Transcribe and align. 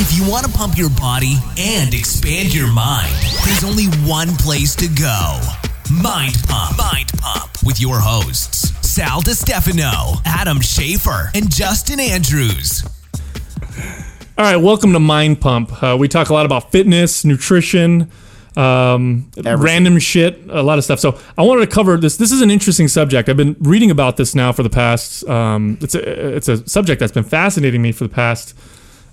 If 0.00 0.16
you 0.16 0.30
want 0.30 0.46
to 0.46 0.52
pump 0.52 0.78
your 0.78 0.90
body 0.90 1.34
and 1.58 1.92
expand 1.92 2.54
your 2.54 2.72
mind, 2.72 3.12
there's 3.44 3.64
only 3.64 3.86
one 4.08 4.28
place 4.36 4.76
to 4.76 4.86
go. 4.86 5.40
Mind 5.90 6.36
Pump. 6.46 6.78
Mind 6.78 7.10
Pump 7.18 7.50
with 7.66 7.80
your 7.80 7.98
hosts, 7.98 8.70
Sal 8.88 9.20
DiStefano, 9.22 10.22
Adam 10.24 10.58
Schafer, 10.58 11.34
and 11.34 11.50
Justin 11.52 11.98
Andrews. 11.98 12.84
All 14.38 14.44
right, 14.44 14.56
welcome 14.56 14.92
to 14.92 15.00
Mind 15.00 15.40
Pump. 15.40 15.82
Uh, 15.82 15.96
we 15.98 16.06
talk 16.06 16.28
a 16.28 16.32
lot 16.32 16.46
about 16.46 16.70
fitness, 16.70 17.24
nutrition, 17.24 18.08
um, 18.56 19.28
random 19.36 19.98
shit, 19.98 20.48
a 20.48 20.62
lot 20.62 20.78
of 20.78 20.84
stuff. 20.84 21.00
So 21.00 21.18
I 21.36 21.42
wanted 21.42 21.68
to 21.68 21.74
cover 21.74 21.96
this. 21.96 22.18
This 22.18 22.30
is 22.30 22.40
an 22.40 22.52
interesting 22.52 22.86
subject. 22.86 23.28
I've 23.28 23.36
been 23.36 23.56
reading 23.58 23.90
about 23.90 24.16
this 24.16 24.36
now 24.36 24.52
for 24.52 24.62
the 24.62 24.70
past. 24.70 25.28
Um, 25.28 25.76
it's 25.80 25.96
a 25.96 26.36
it's 26.36 26.48
a 26.48 26.68
subject 26.68 27.00
that's 27.00 27.10
been 27.10 27.24
fascinating 27.24 27.82
me 27.82 27.90
for 27.90 28.04
the 28.04 28.14
past. 28.14 28.54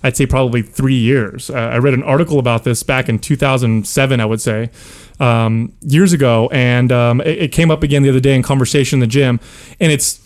I'd 0.06 0.16
say 0.16 0.24
probably 0.24 0.62
three 0.62 0.94
years. 0.94 1.50
Uh, 1.50 1.54
I 1.54 1.78
read 1.78 1.92
an 1.92 2.04
article 2.04 2.38
about 2.38 2.62
this 2.62 2.84
back 2.84 3.08
in 3.08 3.18
2007, 3.18 4.20
I 4.20 4.24
would 4.24 4.40
say, 4.40 4.70
um, 5.18 5.72
years 5.80 6.12
ago, 6.12 6.48
and 6.52 6.92
um, 6.92 7.20
it, 7.22 7.38
it 7.38 7.52
came 7.52 7.72
up 7.72 7.82
again 7.82 8.04
the 8.04 8.10
other 8.10 8.20
day 8.20 8.36
in 8.36 8.44
conversation 8.44 8.98
in 8.98 9.00
the 9.00 9.08
gym, 9.08 9.40
and 9.80 9.90
it's 9.90 10.18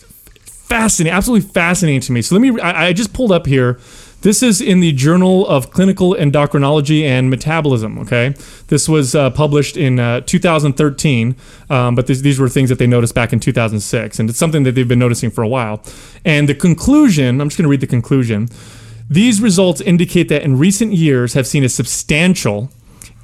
fascinating, 0.71 1.11
absolutely 1.11 1.49
fascinating 1.49 2.01
to 2.01 2.11
me. 2.11 2.21
So 2.21 2.35
let 2.35 2.41
me. 2.41 2.61
I, 2.61 2.87
I 2.87 2.93
just 2.93 3.11
pulled 3.11 3.31
up 3.31 3.47
here. 3.47 3.79
This 4.21 4.43
is 4.43 4.61
in 4.61 4.81
the 4.81 4.91
Journal 4.91 5.47
of 5.47 5.71
Clinical 5.71 6.13
Endocrinology 6.13 7.01
and 7.01 7.31
Metabolism. 7.31 7.97
Okay, 7.97 8.35
this 8.67 8.87
was 8.87 9.15
uh, 9.15 9.31
published 9.31 9.77
in 9.77 9.99
uh, 9.99 10.21
2013, 10.21 11.35
um, 11.71 11.95
but 11.95 12.05
this, 12.05 12.21
these 12.21 12.39
were 12.39 12.49
things 12.49 12.69
that 12.69 12.77
they 12.77 12.85
noticed 12.85 13.15
back 13.15 13.33
in 13.33 13.39
2006, 13.39 14.19
and 14.19 14.29
it's 14.29 14.37
something 14.37 14.61
that 14.61 14.73
they've 14.73 14.87
been 14.87 14.99
noticing 14.99 15.31
for 15.31 15.43
a 15.43 15.47
while. 15.47 15.81
And 16.23 16.47
the 16.47 16.53
conclusion, 16.53 17.41
I'm 17.41 17.49
just 17.49 17.57
going 17.57 17.63
to 17.63 17.69
read 17.69 17.81
the 17.81 17.87
conclusion. 17.87 18.47
These 19.11 19.41
results 19.41 19.81
indicate 19.81 20.29
that 20.29 20.41
in 20.41 20.57
recent 20.57 20.93
years 20.93 21.33
have 21.33 21.45
seen 21.45 21.63
a 21.63 21.69
substantial 21.69 22.71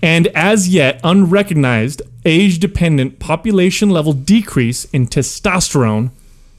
and 0.01 0.27
as 0.27 0.69
yet 0.69 0.99
unrecognized 1.03 2.01
age-dependent 2.25 3.19
population 3.19 3.89
level 3.89 4.13
decrease 4.13 4.85
in 4.85 5.07
testosterone 5.07 6.11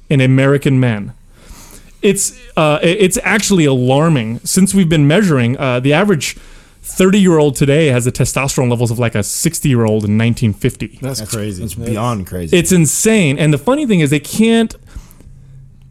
in 0.09 0.21
American 0.21 0.81
men 0.81 1.13
it's 2.03 2.39
uh, 2.57 2.79
it's 2.83 3.19
actually 3.23 3.65
alarming. 3.65 4.39
Since 4.41 4.75
we've 4.75 4.89
been 4.89 5.07
measuring, 5.07 5.59
uh, 5.59 5.81
the 5.81 5.93
average 5.93 6.35
thirty 6.83 7.21
year 7.21 7.39
old 7.39 7.57
today 7.57 7.89
has 7.89 8.05
the 8.05 8.13
testosterone 8.13 8.71
levels 8.71 8.91
of 8.91 8.99
like 8.99 9.15
a 9.15 9.23
sixty 9.23 9.69
year 9.69 9.85
old 9.85 10.05
in 10.05 10.17
nineteen 10.17 10.53
fifty. 10.53 10.99
That's, 11.03 11.21
crazy. 11.29 11.65
It's 11.65 11.75
beyond 11.75 12.27
crazy. 12.27 12.57
It's 12.57 12.73
insane. 12.73 13.39
And 13.39 13.53
the 13.53 13.59
funny 13.59 13.87
thing 13.87 14.01
is, 14.01 14.11
they 14.11 14.21
can't 14.21 14.75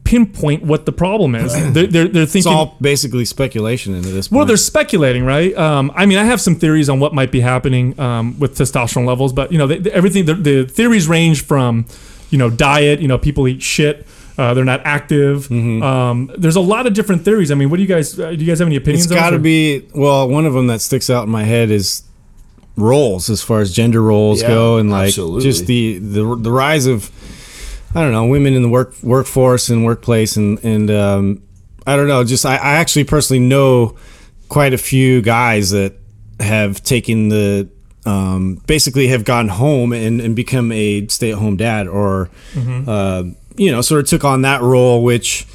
pinpoint 0.07 0.63
what 0.63 0.85
the 0.85 0.91
problem 0.93 1.35
is. 1.35 1.51
They're, 1.73 1.85
they're, 1.85 2.07
they're 2.07 2.23
It's 2.23 2.31
thinking. 2.31 2.53
all 2.53 2.77
basically 2.79 3.25
speculation 3.25 3.93
into 3.93 4.07
this 4.09 4.29
point. 4.29 4.37
well, 4.37 4.45
they're 4.45 4.55
speculating, 4.55 5.25
right? 5.25 5.53
Um, 5.57 5.91
I 5.95 6.05
mean, 6.05 6.17
I 6.17 6.23
have 6.23 6.39
some 6.39 6.55
theories 6.55 6.87
on 6.89 6.99
what 7.01 7.13
might 7.13 7.29
be 7.31 7.41
happening 7.41 7.99
um, 7.99 8.39
with 8.39 8.57
testosterone 8.57 9.05
levels, 9.05 9.33
but 9.33 9.51
you 9.51 9.57
know, 9.57 9.67
they, 9.67 9.79
they- 9.79 9.91
everything. 9.91 10.25
The, 10.25 10.33
the 10.35 10.63
theories 10.65 11.07
range 11.09 11.43
from, 11.45 11.85
you 12.29 12.37
know, 12.37 12.49
diet. 12.49 13.01
You 13.01 13.07
know, 13.09 13.17
people 13.17 13.47
eat 13.49 13.61
shit. 13.61 14.07
Uh, 14.37 14.53
they're 14.53 14.63
not 14.63 14.81
active. 14.85 15.47
Mm-hmm. 15.49 15.81
Um, 15.83 16.31
there's 16.37 16.55
a 16.55 16.61
lot 16.61 16.85
of 16.87 16.93
different 16.93 17.25
theories. 17.25 17.51
I 17.51 17.55
mean, 17.55 17.69
what 17.69 17.75
do 17.77 17.81
you 17.81 17.87
guys? 17.89 18.17
Uh, 18.19 18.29
do 18.31 18.37
you 18.37 18.45
guys 18.45 18.59
have 18.59 18.67
any 18.67 18.75
opinions? 18.77 19.05
it's 19.05 19.11
on 19.11 19.17
got 19.17 19.31
to 19.31 19.39
be 19.39 19.87
well. 19.93 20.29
One 20.29 20.45
of 20.45 20.53
them 20.53 20.67
that 20.67 20.79
sticks 20.79 21.09
out 21.09 21.23
in 21.25 21.29
my 21.29 21.43
head 21.43 21.69
is 21.71 22.03
roles, 22.77 23.29
as 23.29 23.41
far 23.41 23.59
as 23.59 23.73
gender 23.73 24.01
roles 24.01 24.41
Yeah, 24.41 24.49
go, 24.49 24.77
and 24.77 24.89
like 24.91 25.07
absolutely. 25.07 25.41
just 25.41 25.65
the, 25.65 25.97
the 25.97 26.35
the 26.35 26.51
rise 26.51 26.85
of 26.85 27.09
I 27.95 28.01
don't 28.01 28.11
know 28.11 28.25
women 28.25 28.53
in 28.53 28.61
the 28.61 28.69
work 28.69 28.93
workforce 29.01 29.69
and 29.69 29.85
workplace, 29.85 30.35
and 30.37 30.63
and 30.63 30.91
um, 30.91 31.41
I 31.85 31.95
don't 31.95 32.07
know. 32.07 32.23
Just 32.23 32.45
I, 32.45 32.55
I 32.57 32.73
actually 32.75 33.05
personally 33.05 33.39
know 33.39 33.97
quite 34.49 34.73
a 34.73 34.77
few 34.77 35.21
guys 35.21 35.71
that 35.71 35.93
have 36.39 36.83
taken 36.83 37.29
the 37.29 37.67
um, 38.05 38.61
basically 38.67 39.07
have 39.07 39.25
gone 39.25 39.47
home 39.49 39.91
and, 39.91 40.21
and 40.21 40.35
become 40.35 40.71
a 40.71 41.07
stay 41.07 41.31
at 41.31 41.37
home 41.37 41.57
dad 41.57 41.87
or 41.87 42.29
Mm-hmm. 42.53 42.87
uh, 42.89 43.23
you 43.57 43.71
know 43.71 43.81
sort 43.81 44.01
of 44.01 44.07
took 44.07 44.23
on 44.23 44.43
that 44.43 44.61
role 44.61 45.03
which 45.03 45.45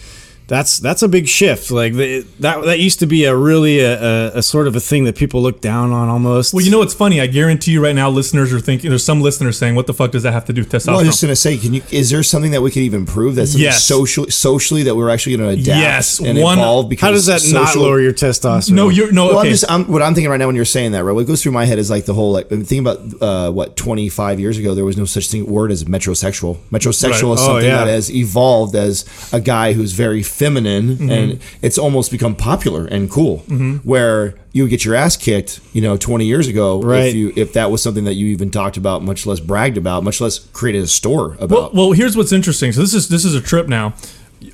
that's 0.53 0.79
that's 0.81 1.03
a 1.03 1.09
big 1.09 1.27
shift 1.27 1.71
like 1.71 1.95
the, 1.95 2.21
that 2.41 2.63
that 2.67 2.79
used 2.79 2.99
to 3.01 3.07
be 3.07 3.25
a 3.25 3.35
really 3.35 3.81
a, 3.81 3.95
a, 4.35 4.39
a 4.39 4.43
sort 4.43 4.67
of 4.69 4.77
a 4.77 4.81
thing 4.81 5.05
that 5.05 5.17
people 5.17 5.41
look 5.41 5.63
down 5.63 5.93
on 5.93 6.09
almost 6.11 6.53
Well, 6.53 6.63
you 6.65 6.71
know 6.71 6.79
what's 6.81 6.93
funny? 6.93 7.21
I 7.23 7.27
guarantee 7.27 7.71
you 7.73 7.83
right 7.83 7.95
now, 7.95 8.11
listeners 8.11 8.53
are 8.53 8.61
thinking. 8.61 8.91
There's 8.91 9.03
some 9.05 9.23
listeners 9.23 9.57
saying, 9.57 9.75
"What 9.75 9.87
the 9.87 9.95
fuck 9.95 10.11
does 10.11 10.25
that 10.25 10.33
have 10.33 10.45
to 10.47 10.53
do 10.53 10.61
with 10.61 10.71
testosterone?" 10.71 10.87
well, 10.89 10.97
I 10.97 11.03
was 11.05 11.09
just 11.15 11.23
gonna 11.23 11.37
say, 11.37 11.57
can 11.57 11.73
you? 11.75 11.83
Is 11.91 12.11
there 12.11 12.23
something 12.23 12.51
that 12.51 12.61
we 12.61 12.71
could 12.71 12.83
even 12.83 13.07
prove 13.07 13.35
that's 13.37 13.53
something 13.53 13.65
Yes. 13.65 13.83
socially, 13.85 14.31
socially 14.31 14.83
that 14.83 14.95
we're 14.95 15.09
actually 15.09 15.37
going 15.39 15.57
to 15.57 15.63
adapt 15.63 15.81
Yes, 15.81 16.19
and 16.21 16.39
one- 16.39 16.59
evolve? 16.59 16.89
Because 16.91 17.01
how 17.07 17.13
does 17.13 17.27
that 17.27 17.43
not 17.53 17.75
lower 17.77 18.01
your 18.01 18.13
testosterone 18.13 18.73
no, 18.73 18.89
you're 18.91 19.11
no. 19.11 19.27
Well, 19.27 19.39
okay. 19.39 19.49
I'm 19.49 19.53
just 19.53 19.65
I'm, 19.71 19.85
what 19.91 20.03
I'm 20.03 20.15
thinking 20.15 20.31
right 20.31 20.37
now 20.37 20.49
when 20.49 20.57
you're 20.57 20.65
saying 20.67 20.93
that, 20.93 21.03
right? 21.05 21.13
What 21.15 21.27
goes 21.27 21.43
through 21.43 21.53
my 21.53 21.65
head 21.65 21.79
is 21.79 21.89
like 21.91 22.05
the 22.05 22.15
whole 22.15 22.33
like 22.33 22.49
think 22.51 22.81
about 22.87 22.99
uh, 23.23 23.51
what 23.51 23.77
25 23.77 24.39
years 24.41 24.59
ago 24.59 24.75
there 24.75 24.85
was 24.85 24.97
no 24.99 25.07
such 25.07 25.29
thing 25.31 25.47
word 25.47 25.71
as 25.73 25.85
metrosexual. 25.85 26.59
Metrosexual 26.71 27.31
Right. 27.31 27.35
is 27.35 27.41
Oh, 27.43 27.47
something 27.47 27.65
yeah. 27.69 27.85
that 27.85 27.91
has 27.91 28.11
evolved 28.11 28.75
as 28.77 29.05
a 29.33 29.41
guy 29.41 29.73
who's 29.73 29.93
very 29.93 30.23
feminine, 30.43 30.97
Mm-hmm. 30.97 31.11
and 31.11 31.41
it's 31.63 31.79
almost 31.79 32.11
become 32.11 32.35
popular 32.35 32.85
and 32.87 33.11
cool. 33.11 33.39
Where 33.85 34.35
you 34.53 34.65
would 34.65 34.71
get 34.71 34.85
your 34.85 34.95
ass 34.95 35.17
kicked, 35.17 35.61
you 35.73 35.81
know, 35.81 35.97
20 35.97 36.25
years 36.27 36.47
ago, 36.49 36.81
Right. 36.83 37.07
if 37.09 37.15
you 37.15 37.33
if 37.37 37.53
that 37.53 37.71
was 37.71 37.81
something 37.83 38.05
that 38.05 38.15
you 38.15 38.27
even 38.29 38.51
talked 38.51 38.77
about, 38.77 39.03
much 39.03 39.27
less 39.27 39.41
bragged 39.41 39.77
about, 39.79 40.03
much 40.05 40.21
less 40.21 40.39
created 40.53 40.83
a 40.83 40.87
store 40.87 41.29
Well, 41.29 41.45
about. 41.45 41.75
well, 41.75 41.93
here's 41.93 42.17
what's 42.17 42.33
interesting. 42.33 42.73
So 42.73 42.81
this 42.81 42.95
is 42.95 43.09
this 43.09 43.25
is 43.25 43.35
a 43.35 43.41
trip 43.41 43.69
now. 43.69 43.95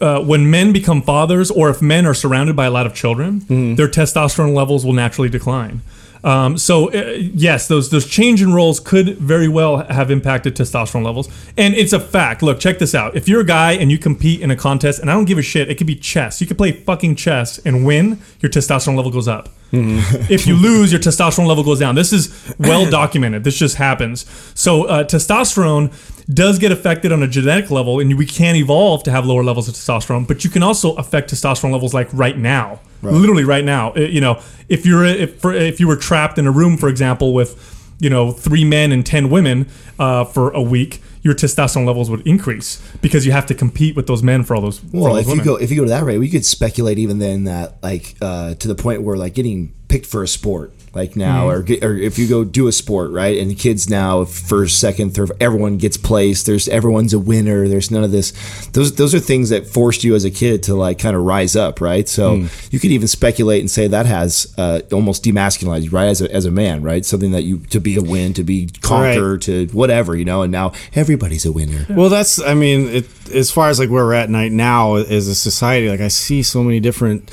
Uh, 0.03 0.21
when 0.21 0.51
men 0.51 0.71
become 0.73 1.01
fathers, 1.01 1.51
or 1.51 1.71
if 1.71 1.81
men 1.81 2.05
are 2.05 2.13
surrounded 2.15 2.55
by 2.55 2.67
a 2.67 2.71
lot 2.71 2.85
of 2.87 2.93
children, 2.95 3.41
Mm-hmm. 3.41 3.75
their 3.77 3.89
testosterone 3.89 4.55
levels 4.55 4.85
will 4.85 4.93
naturally 4.93 5.31
decline. 5.31 5.81
Um, 6.25 6.59
so 6.59 6.91
uh, 6.93 7.13
yes, 7.17 7.69
those 7.69 7.91
those 7.91 8.07
change 8.07 8.43
in 8.43 8.53
roles 8.53 8.81
could 8.81 9.19
very 9.19 9.49
well 9.49 9.79
have 9.79 10.11
impacted 10.11 10.57
testosterone 10.57 11.05
levels, 11.05 11.29
and 11.57 11.75
it's 11.75 11.93
a 11.93 12.01
fact. 12.01 12.43
Look, 12.43 12.61
check 12.61 12.79
this 12.79 12.95
out. 12.95 13.17
If 13.17 13.29
you're 13.29 13.41
a 13.41 13.45
guy 13.47 13.73
and 13.73 13.91
you 13.91 13.99
compete 13.99 14.41
in 14.41 14.51
a 14.51 14.57
contest, 14.57 15.01
and 15.01 15.11
I 15.11 15.15
don't 15.15 15.27
give 15.27 15.39
a 15.39 15.43
shit, 15.43 15.71
it 15.71 15.77
could 15.77 15.87
be 15.87 15.97
chess. 15.97 16.41
You 16.41 16.47
could 16.47 16.59
play 16.59 16.73
fucking 16.73 17.17
chess 17.17 17.59
and 17.59 17.85
win. 17.87 18.21
Your 18.41 18.51
testosterone 18.51 18.97
level 18.97 19.13
goes 19.13 19.29
up. 19.29 19.51
if 19.71 20.47
you 20.47 20.57
lose, 20.57 20.91
your 20.91 21.01
testosterone 21.01 21.47
level 21.47 21.63
goes 21.63 21.79
down. 21.79 21.95
This 21.95 22.13
is 22.13 22.55
well 22.59 22.89
documented. 22.91 23.45
This 23.45 23.59
just 23.59 23.77
happens. 23.77 24.25
So 24.55 24.85
uh, 24.85 25.05
testosterone 25.05 25.93
does 26.33 26.59
get 26.59 26.71
affected 26.73 27.11
on 27.13 27.23
a 27.23 27.27
genetic 27.29 27.71
level, 27.71 28.01
and 28.01 28.17
we 28.19 28.27
can 28.27 28.55
evolve 28.57 29.03
to 29.05 29.11
have 29.11 29.25
lower 29.25 29.43
levels 29.43 29.69
of 29.69 29.75
testosterone. 29.75 30.27
But 30.27 30.45
you 30.45 30.51
can 30.51 30.63
also 30.63 30.95
affect 30.97 31.33
testosterone 31.33 31.73
levels 31.73 31.95
like 31.95 32.09
right 32.13 32.37
now, 32.37 32.81
literally 33.03 33.45
right 33.45 33.65
now. 33.65 33.95
You 33.95 34.21
know, 34.21 34.41
if 34.69 34.85
you're 34.85 35.05
if 35.05 35.41
for, 35.41 35.55
if 35.55 35.81
you 35.81 35.89
were 35.89 35.97
trapped 35.97 36.39
in 36.39 36.47
a 36.47 36.51
room, 36.51 36.77
for 36.77 36.89
example, 36.89 37.33
with 37.33 37.75
you 37.99 38.11
know 38.11 38.33
three 38.33 38.65
men 38.65 38.93
and 38.93 39.05
ten 39.07 39.31
women 39.31 39.69
uh, 39.99 40.25
for 40.25 40.51
a 40.51 40.63
week, 40.63 41.01
your 41.23 41.35
testosterone 41.35 41.87
levels 41.87 42.11
would 42.11 42.27
increase 42.27 42.83
because 43.01 43.25
you 43.25 43.33
have 43.33 43.47
to 43.47 43.55
compete 43.55 43.97
with 43.97 44.07
those 44.07 44.23
men 44.23 44.45
for 44.45 44.55
all 44.55 44.61
those. 44.61 44.79
for 44.81 44.97
all 44.97 45.03
Well, 45.05 45.15
those 45.15 45.29
if 45.29 45.37
you 45.37 45.45
go 45.45 45.57
if 45.57 45.71
you 45.71 45.77
go 45.77 45.85
to 45.85 45.91
that 45.91 46.05
rate, 46.05 46.19
we 46.19 46.29
could 46.29 46.45
speculate 46.45 46.99
even 46.99 47.19
then 47.19 47.45
that 47.45 47.83
like 47.83 48.17
uh, 48.21 48.55
to 48.55 48.69
the 48.69 48.75
point 48.75 49.03
where 49.03 49.17
like 49.17 49.35
getting 49.35 49.73
picked 49.89 50.07
for 50.07 50.23
a 50.23 50.29
sport 50.29 50.75
like 50.95 51.17
now 51.17 51.49
Mm-hmm. 51.49 51.85
or 51.85 51.91
or 51.91 51.97
if 51.97 52.19
you 52.19 52.27
go 52.29 52.45
do 52.45 52.67
a 52.69 52.73
sport 52.73 53.11
right 53.11 53.39
and 53.39 53.51
the 53.51 53.55
kids 53.55 53.89
now 53.91 54.25
first 54.25 54.81
second 54.81 55.15
third 55.15 55.31
everyone 55.41 55.77
gets 55.79 55.97
placed. 55.97 56.47
There's 56.47 56.69
everyone's 56.69 57.13
a 57.15 57.19
winner. 57.19 57.69
There's 57.69 57.91
none 57.91 58.05
of 58.05 58.11
this. 58.11 58.33
Those 58.73 58.95
those 58.97 59.15
are 59.15 59.21
things 59.21 59.51
that 59.51 59.67
forced 59.67 60.05
you 60.05 60.15
as 60.15 60.25
a 60.25 60.31
kid 60.31 60.63
to 60.65 60.75
like 60.75 60.99
kind 60.99 61.15
of 61.17 61.23
rise 61.23 61.55
up 61.57 61.81
right? 61.81 62.09
So 62.09 62.37
Mm. 62.39 62.73
you 62.73 62.79
could 62.81 62.91
even 62.91 63.09
speculate 63.09 63.61
and 63.61 63.71
say 63.71 63.87
that 63.89 64.07
has 64.07 64.53
uh, 64.59 64.81
almost 64.93 65.25
demasculinized 65.25 65.85
you 65.85 65.91
right 65.91 66.09
as 66.09 66.21
a, 66.23 66.33
as 66.35 66.45
a 66.45 66.51
man 66.51 66.83
right? 66.83 67.05
Something 67.05 67.33
that 67.33 67.43
you 67.45 67.59
to 67.71 67.81
be 67.81 67.97
a 67.97 68.03
win 68.03 68.33
to 68.35 68.43
be 68.45 68.69
conquer 68.83 69.39
to 69.39 69.67
whatever 69.73 70.17
you 70.17 70.25
know 70.25 70.43
and 70.43 70.53
now 70.53 70.73
everybody's 70.95 71.45
a 71.47 71.53
winner. 71.53 71.87
Well, 71.91 72.09
that's 72.09 72.41
I 72.41 72.55
mean, 72.55 72.89
it, 72.89 73.07
as 73.35 73.51
far 73.51 73.69
as 73.69 73.79
like 73.79 73.91
where 73.91 74.05
we're 74.05 74.15
at 74.15 74.31
night 74.31 74.53
now 74.53 74.95
as 74.97 75.27
a 75.29 75.35
society, 75.35 75.89
like 75.89 76.01
I 76.01 76.09
see 76.09 76.43
so 76.43 76.63
many 76.63 76.81
different 76.81 77.31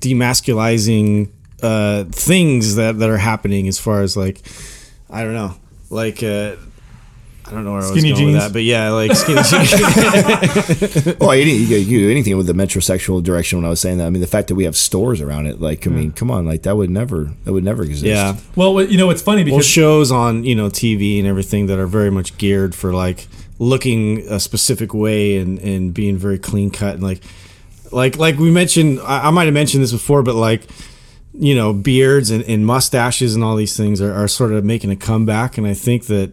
demasculizing 0.00 1.30
uh, 1.62 2.04
things 2.04 2.76
that 2.76 2.98
that 2.98 3.08
are 3.10 3.18
happening 3.18 3.68
as 3.68 3.78
far 3.78 4.02
as 4.02 4.16
like 4.16 4.40
I 5.10 5.22
don't 5.22 5.34
know, 5.34 5.54
like 5.90 6.22
uh, 6.22 6.56
I 7.46 7.50
don't 7.52 7.64
know 7.64 7.74
where 7.74 7.82
Skinny 7.82 8.08
I 8.08 8.12
was 8.12 8.20
going 8.20 8.32
jeans? 8.32 8.32
with 8.34 8.42
that, 8.42 8.52
but 8.52 8.64
yeah, 8.64 8.90
like 8.90 9.12
skinny 9.14 9.42
jeans. 11.04 11.16
Well, 11.20 11.30
any, 11.30 11.52
you, 11.52 11.76
you 11.76 11.98
could 11.98 12.04
do 12.04 12.10
anything 12.10 12.36
with 12.36 12.46
the 12.46 12.52
metrosexual 12.54 13.22
direction. 13.22 13.58
When 13.58 13.64
I 13.64 13.68
was 13.70 13.80
saying 13.80 13.98
that, 13.98 14.06
I 14.06 14.10
mean 14.10 14.20
the 14.20 14.26
fact 14.26 14.48
that 14.48 14.56
we 14.56 14.64
have 14.64 14.76
stores 14.76 15.20
around 15.20 15.46
it, 15.46 15.60
like 15.60 15.86
I 15.86 15.90
mean, 15.90 16.10
come 16.12 16.30
on, 16.30 16.44
like 16.44 16.62
that 16.62 16.76
would 16.76 16.90
never, 16.90 17.30
that 17.44 17.52
would 17.52 17.64
never 17.64 17.84
exist. 17.84 18.04
yeah. 18.04 18.36
well, 18.56 18.82
you 18.82 18.98
know, 18.98 19.10
it's 19.10 19.22
funny 19.22 19.44
because 19.44 19.52
Well, 19.52 19.58
because 19.58 19.68
shows 19.68 20.10
on 20.10 20.44
you 20.44 20.54
know 20.56 20.68
TV 20.68 21.18
and 21.18 21.26
everything 21.28 21.66
that 21.66 21.78
are 21.78 21.86
very 21.86 22.10
much 22.10 22.36
geared 22.36 22.74
for 22.74 22.92
like 22.92 23.28
looking 23.58 24.26
a 24.28 24.40
specific 24.40 24.92
way 24.92 25.38
and 25.38 25.58
and 25.60 25.94
being 25.94 26.16
very 26.16 26.38
clean 26.38 26.70
cut 26.70 26.94
and 26.94 27.02
like 27.02 27.22
like 27.92 28.18
like 28.18 28.36
we 28.38 28.50
mentioned 28.50 29.00
I, 29.00 29.28
I 29.28 29.30
might 29.30 29.44
have 29.44 29.54
mentioned 29.54 29.82
this 29.82 29.92
before 29.92 30.22
but 30.22 30.34
like 30.34 30.66
you 31.38 31.54
know 31.54 31.72
beards 31.72 32.30
and, 32.30 32.42
and 32.44 32.66
mustaches 32.66 33.34
and 33.34 33.44
all 33.44 33.56
these 33.56 33.76
things 33.76 34.00
are, 34.00 34.12
are 34.12 34.28
sort 34.28 34.52
of 34.52 34.64
making 34.64 34.90
a 34.90 34.96
comeback 34.96 35.58
and 35.58 35.66
I 35.66 35.74
think 35.74 36.06
that 36.06 36.32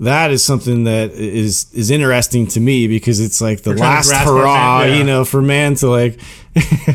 that 0.00 0.30
is 0.30 0.44
something 0.44 0.84
that 0.84 1.10
is 1.10 1.72
is 1.72 1.90
interesting 1.90 2.46
to 2.48 2.60
me 2.60 2.86
because 2.86 3.20
it's 3.20 3.40
like 3.40 3.62
the 3.62 3.74
last 3.74 4.12
hurrah, 4.12 4.80
hand, 4.80 4.90
yeah. 4.92 4.98
you 4.98 5.04
know, 5.04 5.24
for 5.24 5.42
man 5.42 5.74
to 5.76 5.88
like 5.88 6.20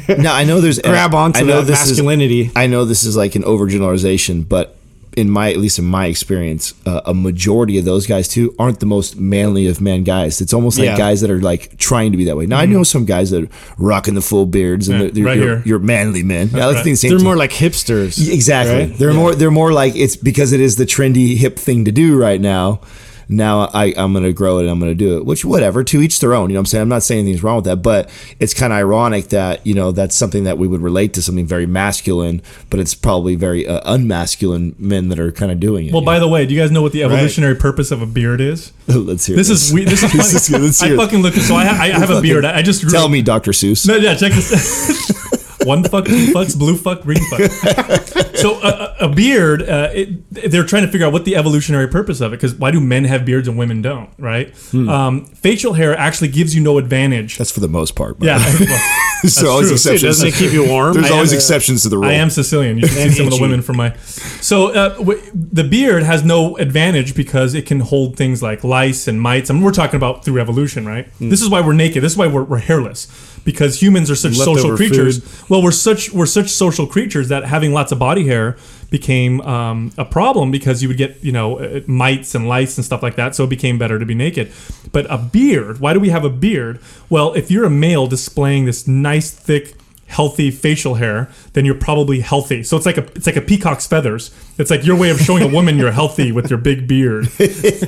Now 0.07 0.33
I 0.33 0.45
know 0.45 0.61
there's 0.61 0.79
grab 0.83 1.13
onto 1.13 1.39
I 1.39 1.43
know 1.43 1.61
that 1.61 1.67
this 1.67 1.83
is- 1.83 1.91
masculinity. 1.91 2.51
I 2.55 2.67
know 2.67 2.85
this 2.85 3.03
is 3.03 3.15
like 3.17 3.35
an 3.35 3.43
overgeneralization, 3.43 4.47
but 4.47 4.77
in 5.17 5.29
my 5.29 5.51
at 5.51 5.57
least 5.57 5.79
in 5.79 5.85
my 5.85 6.07
experience, 6.07 6.73
uh, 6.85 7.01
a 7.05 7.13
majority 7.13 7.77
of 7.77 7.85
those 7.85 8.07
guys 8.07 8.27
too 8.27 8.53
aren't 8.59 8.79
the 8.79 8.85
most 8.85 9.17
manly 9.19 9.67
of 9.67 9.79
men 9.81 10.03
guys. 10.03 10.41
It's 10.41 10.53
almost 10.53 10.77
like 10.79 10.85
Yeah. 10.87 10.97
guys 10.97 11.21
that 11.21 11.29
are 11.31 11.41
like 11.41 11.77
trying 11.77 12.11
to 12.11 12.17
be 12.17 12.25
that 12.25 12.35
way. 12.37 12.45
Now 12.45 12.59
I 12.59 12.65
know 12.65 12.83
some 12.83 13.05
guys 13.05 13.29
that 13.31 13.43
are 13.43 13.49
rocking 13.77 14.15
the 14.15 14.21
full 14.21 14.45
beards 14.45 14.87
and 14.89 14.99
Mm-hmm. 14.99 15.05
Yeah, 15.05 15.11
they're, 15.13 15.25
right 15.25 15.37
you're, 15.37 15.47
here. 15.57 15.63
you're 15.65 15.79
manly 15.79 16.23
men. 16.23 16.49
Yeah, 16.53 16.65
like 16.67 16.75
right. 16.77 16.85
the 16.85 16.95
same 16.95 17.09
They're 17.09 17.19
thing. 17.19 17.25
more 17.25 17.35
like 17.37 17.51
hipsters. 17.51 18.31
Exactly. 18.31 18.75
right? 18.75 18.97
They're 18.97 19.13
more 19.13 19.35
they're 19.35 19.51
more 19.51 19.71
like 19.73 19.95
it's 19.95 20.15
because 20.15 20.51
it 20.53 20.59
is 20.61 20.75
the 20.75 20.85
trendy 20.85 21.35
hip 21.37 21.57
thing 21.57 21.85
to 21.85 21.91
do 21.91 22.17
right 22.17 22.39
now. 22.41 22.81
Now 23.29 23.69
I, 23.73 23.93
I'm 23.97 24.13
gonna 24.13 24.33
grow 24.33 24.57
it 24.59 24.61
and 24.61 24.69
I'm 24.69 24.79
gonna 24.79 24.95
do 24.95 25.17
it. 25.17 25.25
Which 25.25 25.45
whatever, 25.45 25.83
to 25.83 26.01
each 26.01 26.19
their 26.19 26.33
own. 26.33 26.49
You 26.49 26.55
know 26.55 26.59
what 26.59 26.61
I'm 26.61 26.65
saying? 26.67 26.81
I'm 26.81 26.89
not 26.89 27.03
saying 27.03 27.21
anything's 27.21 27.43
wrong 27.43 27.57
with 27.57 27.65
that, 27.65 27.77
but 27.77 28.09
it's 28.39 28.53
kind 28.53 28.73
of 28.73 28.77
ironic 28.77 29.29
that, 29.29 29.65
you 29.65 29.73
know, 29.73 29.91
that's 29.91 30.15
something 30.15 30.43
that 30.45 30.57
we 30.57 30.67
would 30.67 30.81
relate 30.81 31.13
to 31.13 31.21
something 31.21 31.45
very 31.45 31.65
masculine, 31.65 32.41
but 32.69 32.79
it's 32.79 32.95
probably 32.95 33.35
very 33.35 33.67
uh, 33.67 33.81
unmasculine 33.91 34.75
men 34.79 35.09
that 35.09 35.19
are 35.19 35.31
kind 35.31 35.51
of 35.51 35.59
doing 35.59 35.87
it. 35.87 35.93
Well, 35.93 36.03
by 36.03 36.19
the 36.19 36.27
way, 36.27 36.45
do 36.45 36.53
you 36.53 36.59
guys 36.59 36.71
know 36.71 36.81
what 36.81 36.91
the 36.91 37.03
evolutionary 37.03 37.55
purpose 37.55 37.91
of 37.91 38.01
a 38.01 38.05
beard 38.05 38.41
is? 38.41 38.71
let's 38.87 39.25
hear 39.25 39.35
This 39.35 39.49
is 39.49 39.71
we. 39.71 39.85
This 39.85 40.03
is 40.03 40.11
funny. 40.49 40.57
Hear- 40.57 40.65
let's 40.65 40.81
I 40.81 40.95
fucking 40.95 41.21
look. 41.21 41.33
So 41.35 41.55
I, 41.55 41.65
ha- 41.65 41.81
I 41.83 41.87
have 41.89 42.09
a 42.09 42.21
beard. 42.21 42.45
I 42.45 42.57
I 42.57 42.61
just 42.61 42.81
grew 42.81 42.91
Tell 42.91 43.09
me, 43.09 43.21
Dr. 43.21 43.51
Seuss. 43.51 43.87
No, 43.87 43.95
yeah, 43.95 44.15
check 44.15 44.31
this. 44.33 45.33
One 45.65 45.83
fuck, 45.83 46.05
two 46.05 46.33
fucks, 46.33 46.57
blue 46.57 46.77
fuck, 46.77 47.01
green 47.01 47.23
fuck. 47.29 47.51
so 48.35 48.61
a, 48.61 48.95
a 48.99 49.03
a 49.03 49.09
beard, 49.09 49.61
uh, 49.61 49.89
it, 49.93 50.29
they're 50.51 50.63
trying 50.63 50.85
to 50.85 50.91
figure 50.91 51.05
out 51.05 51.13
what 51.13 51.25
the 51.25 51.35
evolutionary 51.35 51.87
purpose 51.87 52.21
of 52.21 52.33
it. 52.33 52.37
Because 52.37 52.55
why 52.55 52.71
do 52.71 52.79
men 52.79 53.03
have 53.03 53.25
beards 53.25 53.47
and 53.47 53.57
women 53.57 53.81
don't? 53.81 54.09
Right? 54.17 54.53
Um, 54.73 55.25
facial 55.25 55.73
hair 55.73 55.97
actually 55.97 56.29
gives 56.29 56.55
you 56.55 56.61
no 56.63 56.77
advantage. 56.77 57.37
That's 57.37 57.51
for 57.51 57.59
the 57.59 57.67
most 57.67 57.95
part. 57.95 58.19
by 58.19 58.27
yeah. 58.27 58.37
the 58.37 58.65
way. 58.65 58.65
well, 58.69 58.99
There's 59.23 59.43
always 59.43 59.67
true. 59.67 59.75
exceptions. 59.75 60.01
Doesn't 60.01 60.27
it 60.29 60.33
keep 60.35 60.51
you 60.51 60.67
warm? 60.67 60.93
There's 60.93 61.11
I 61.11 61.13
always 61.13 61.31
am- 61.31 61.37
exceptions 61.37 61.83
to 61.83 61.89
the 61.89 61.97
rule. 61.97 62.09
I 62.09 62.13
am 62.13 62.29
Sicilian. 62.29 62.77
You 62.77 62.87
should 62.87 62.97
see 62.97 63.09
some 63.09 63.27
of 63.27 63.33
the 63.33 63.41
women 63.41 63.61
from 63.61 63.77
my. 63.77 63.95
So 63.97 64.73
uh, 64.73 64.97
w- 64.97 65.21
the 65.33 65.63
beard 65.63 66.03
has 66.03 66.23
no 66.23 66.57
advantage 66.57 67.15
because 67.15 67.53
it 67.53 67.65
can 67.65 67.79
hold 67.79 68.17
things 68.17 68.41
like 68.41 68.63
lice 68.63 69.07
and 69.07 69.21
mites. 69.21 69.49
I 69.49 69.53
mean, 69.53 69.63
we're 69.63 69.71
talking 69.71 69.95
about 69.95 70.25
through 70.25 70.39
evolution, 70.39 70.85
right? 70.85 71.07
Hmm. 71.07 71.29
This 71.29 71.41
is 71.41 71.49
why 71.49 71.61
we're 71.61 71.73
naked. 71.73 72.03
This 72.03 72.13
is 72.13 72.17
why 72.17 72.27
we're, 72.27 72.43
we're 72.43 72.57
hairless 72.57 73.07
because 73.45 73.81
humans 73.81 74.09
are 74.09 74.15
such 74.15 74.35
social 74.35 74.75
creatures. 74.75 75.19
food. 75.19 75.47
Well, 75.53 75.61
we're 75.61 75.69
such 75.69 76.11
we're 76.11 76.25
such 76.25 76.49
social 76.49 76.87
creatures 76.87 77.29
that 77.29 77.43
having 77.43 77.73
lots 77.73 77.91
of 77.91 77.99
body 77.99 78.25
hair 78.25 78.57
became 78.89 79.39
um, 79.41 79.91
a 79.99 80.03
problem 80.03 80.49
because 80.49 80.81
you 80.81 80.87
would 80.87 80.97
get 80.97 81.23
you 81.23 81.31
know 81.31 81.59
uh, 81.59 81.81
mites 81.85 82.33
and 82.33 82.49
lice 82.49 82.75
and 82.75 82.83
stuff 82.83 83.03
like 83.03 83.17
that. 83.17 83.35
So 83.35 83.43
it 83.43 83.51
became 83.51 83.77
better 83.77 83.99
to 83.99 84.05
be 84.07 84.15
naked. 84.15 84.51
But 84.91 85.05
a 85.11 85.19
beard. 85.19 85.79
Why 85.79 85.93
do 85.93 85.99
we 85.99 86.09
have 86.09 86.25
a 86.25 86.29
beard? 86.31 86.79
Well, 87.07 87.33
if 87.35 87.51
you're 87.51 87.65
a 87.65 87.69
male 87.69 88.07
displaying 88.07 88.65
this 88.65 88.87
nice 88.87 89.29
thick 89.29 89.75
healthy 90.13 90.51
facial 90.51 90.93
hair, 90.95 91.29
then 91.53 91.65
you're 91.65 91.75
probably 91.75 92.21
healthy. 92.21 92.63
So 92.63 92.77
it's 92.77 92.85
like 92.85 92.97
a 92.97 93.03
it's 93.15 93.25
like 93.25 93.35
a 93.35 93.41
peacock's 93.41 93.85
feathers. 93.87 94.31
It's 94.57 94.71
like 94.71 94.85
your 94.85 94.95
way 94.95 95.09
of 95.09 95.19
showing 95.19 95.43
a 95.43 95.47
woman 95.47 95.77
you're 95.77 95.91
healthy 95.91 96.31
with 96.31 96.49
your 96.49 96.59
big 96.59 96.87
beard. 96.87 97.27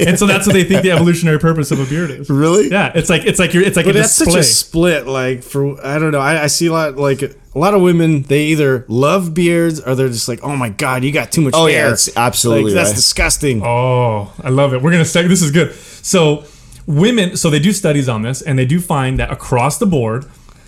And 0.06 0.20
so 0.20 0.26
that's 0.28 0.46
what 0.46 0.54
they 0.54 0.64
think 0.64 0.84
the 0.84 0.92
evolutionary 0.92 1.40
purpose 1.40 1.72
of 1.72 1.80
a 1.80 1.86
beard 1.86 2.12
is. 2.12 2.30
Really? 2.30 2.70
Yeah, 2.70 2.92
it's 2.94 3.10
like 3.10 3.26
it's 3.26 3.40
like 3.40 3.54
you're 3.54 3.64
it's 3.64 3.78
like 3.78 3.86
But 3.86 3.96
a 3.96 4.00
that's 4.00 4.18
display. 4.18 4.34
such 4.34 4.42
a 4.42 4.44
split. 4.44 5.08
Like 5.08 5.42
for 5.44 5.84
I 5.86 5.98
don't 6.00 6.12
know. 6.12 6.20
I, 6.20 6.44
I 6.44 6.48
see 6.48 6.68
a 6.68 6.72
lot 6.74 6.96
like 6.98 7.22
a 7.24 7.34
lot 7.60 7.74
of 7.74 7.82
women. 7.82 8.24
They 8.24 8.46
either 8.48 8.86
love 8.90 9.34
beards 9.34 9.80
or 9.80 9.96
they're 9.96 10.10
just 10.10 10.28
like, 10.28 10.42
oh 10.44 10.56
my 10.56 10.70
god, 10.70 11.04
you 11.04 11.12
got 11.12 11.32
too 11.32 11.42
much 11.42 11.54
Oh, 11.56 11.68
hair. 11.68 11.86
yeah, 11.88 11.92
it's 11.94 12.16
absolutely 12.18 12.66
like, 12.72 12.74
that's 12.74 12.90
right. 12.90 12.96
disgusting. 12.96 13.62
Oh, 13.64 14.34
I 14.44 14.50
love 14.50 14.74
it. 14.74 14.82
We're 14.82 14.92
gonna 14.92 15.06
say 15.06 15.26
this 15.28 15.42
is 15.42 15.52
good. 15.52 15.74
So 15.74 16.44
women, 16.88 17.36
so 17.38 17.50
they 17.50 17.60
do 17.60 17.72
studies 17.72 18.08
on 18.10 18.22
this, 18.22 18.42
and 18.42 18.60
they 18.60 18.66
do 18.66 18.80
find 18.80 19.18
that 19.20 19.32
across 19.32 19.78
the 19.80 19.86
board, 19.88 20.26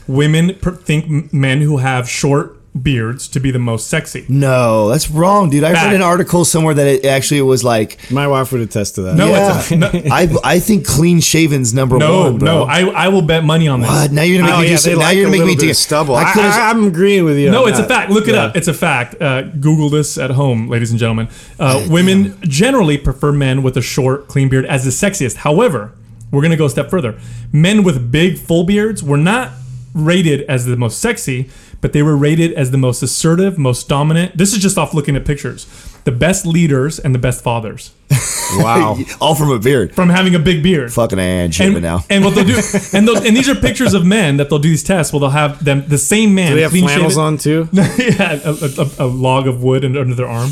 women 0.07 0.55
per- 0.55 0.71
think 0.75 1.31
men 1.33 1.61
who 1.61 1.77
have 1.77 2.09
short 2.09 2.53
beards 2.83 3.27
to 3.27 3.39
be 3.39 3.49
the 3.49 3.57
most 3.57 3.87
sexy. 3.87 4.23
No, 4.29 4.87
that's 4.87 5.09
wrong, 5.09 5.49
dude. 5.49 5.63
I 5.63 5.73
Fact. 5.73 5.85
read 5.87 5.95
an 5.95 6.03
article 6.03 6.45
somewhere 6.45 6.75
that 6.75 6.85
it 6.85 7.05
actually 7.05 7.41
was 7.41 7.63
like 7.63 7.97
My 8.11 8.27
wife 8.27 8.51
would 8.51 8.61
attest 8.61 8.95
to 8.95 9.01
that. 9.03 9.15
No, 9.15 9.29
Yeah. 9.29 9.57
it's 9.59 9.71
a, 9.71 9.75
no, 9.77 9.87
I 10.11 10.29
I 10.43 10.59
think 10.59 10.85
clean 10.85 11.19
shaven's 11.19 11.73
number 11.73 11.97
no, 11.97 12.25
one, 12.25 12.37
bro. 12.37 12.45
no. 12.45 12.63
I, 12.65 12.81
I 12.81 13.07
will 13.07 13.23
bet 13.23 13.43
money 13.43 13.67
on 13.67 13.79
this. 13.81 13.89
what? 13.89 14.11
Now 14.11 14.21
you're 14.21 14.37
gonna 14.41 14.51
make 14.51 14.57
Oh 14.59 14.61
me 14.61 14.69
yeah, 14.71 14.77
do 14.77 14.91
now 14.91 14.99
like 14.99 15.15
you're 15.17 15.27
a 15.27 15.31
gonna 15.31 15.37
make 15.39 15.47
me 15.47 15.55
bit 15.55 15.61
do 15.61 15.73
stubble. 15.73 16.15
I, 16.15 16.31
could've- 16.33 16.51
I, 16.51 16.69
am 16.69 16.83
agreeing 16.85 17.25
with 17.25 17.39
you. 17.39 17.49
No, 17.49 17.63
on 17.63 17.69
it's 17.69 17.79
a 17.79 17.83
fact. 17.87 18.11
Look 18.11 18.27
it 18.27 18.35
Yeah. 18.35 18.43
up. 18.45 18.55
It's 18.55 18.67
a 18.67 18.75
fact. 18.75 19.19
Uh, 19.19 19.41
Google 19.41 19.89
this 19.89 20.19
at 20.19 20.29
home, 20.31 20.67
ladies 20.69 20.91
and 20.91 20.99
gentlemen. 20.99 21.29
Uh, 21.59 21.83
women 21.89 22.37
generally 22.43 22.99
prefer 22.99 23.31
men 23.31 23.63
with 23.63 23.75
a 23.75 23.81
short, 23.81 24.27
clean 24.27 24.49
beard 24.49 24.67
as 24.67 24.83
the 24.83 24.91
sexiest. 24.91 25.37
However, 25.37 25.93
we're 26.29 26.41
going 26.41 26.51
to 26.51 26.57
go 26.57 26.65
a 26.65 26.69
step 26.69 26.91
further. 26.91 27.19
Men 27.51 27.83
with 27.83 28.11
big, 28.11 28.37
full 28.37 28.65
beards 28.65 29.01
were 29.01 29.17
not 29.17 29.49
rated 29.97 30.41
as 30.49 30.65
the 30.65 30.77
most 30.77 30.99
sexy, 30.99 31.49
but 31.81 31.93
they 31.93 32.01
were 32.03 32.15
rated 32.17 32.53
as 32.53 32.71
the 32.71 32.77
most 32.77 33.01
assertive, 33.03 33.57
most 33.57 33.87
dominant. 33.89 34.37
This 34.37 34.53
is 34.53 34.59
just 34.59 34.77
off 34.77 34.93
looking 34.93 35.15
at 35.15 35.25
pictures. 35.25 35.65
The 36.05 36.11
best 36.11 36.45
leaders 36.45 36.99
and 36.99 37.13
the 37.13 37.19
best 37.19 37.43
fathers 37.43 37.91
Wow. 38.59 38.97
all 39.21 39.35
from 39.35 39.51
a 39.51 39.59
beard. 39.59 39.93
from 39.93 40.07
having 40.09 40.35
a 40.35 40.39
big 40.39 40.63
beard. 40.63 40.93
Fucking 40.93 41.19
and 41.19 41.53
shit 41.53 41.73
And, 41.73 41.81
now. 41.81 42.05
and 42.09 42.23
what 42.23 42.33
they'll 42.33 42.45
do, 42.45 42.55
and 42.93 43.05
they'll, 43.05 43.17
and 43.17 43.35
these 43.35 43.49
are 43.49 43.55
pictures 43.55 43.93
of 43.93 44.05
men 44.05 44.37
that 44.37 44.49
they'll 44.49 44.59
do 44.59 44.69
these 44.69 44.83
tests. 44.83 45.11
Well, 45.11 45.19
they'll 45.19 45.29
have 45.31 45.63
them 45.63 45.83
the 45.87 45.97
same 45.97 46.33
man. 46.33 46.51
Do 46.51 46.55
they 46.55 46.61
have 46.61 46.71
clean 46.71 46.85
flannels 46.85 47.13
shaven- 47.15 47.25
on 47.25 47.37
too? 47.37 47.67
yeah, 47.73 48.39
a, 48.45 49.03
a, 49.03 49.05
a 49.05 49.07
log 49.07 49.47
of 49.47 49.61
wood 49.61 49.83
under 49.83 50.15
their 50.15 50.27
arm. 50.29 50.49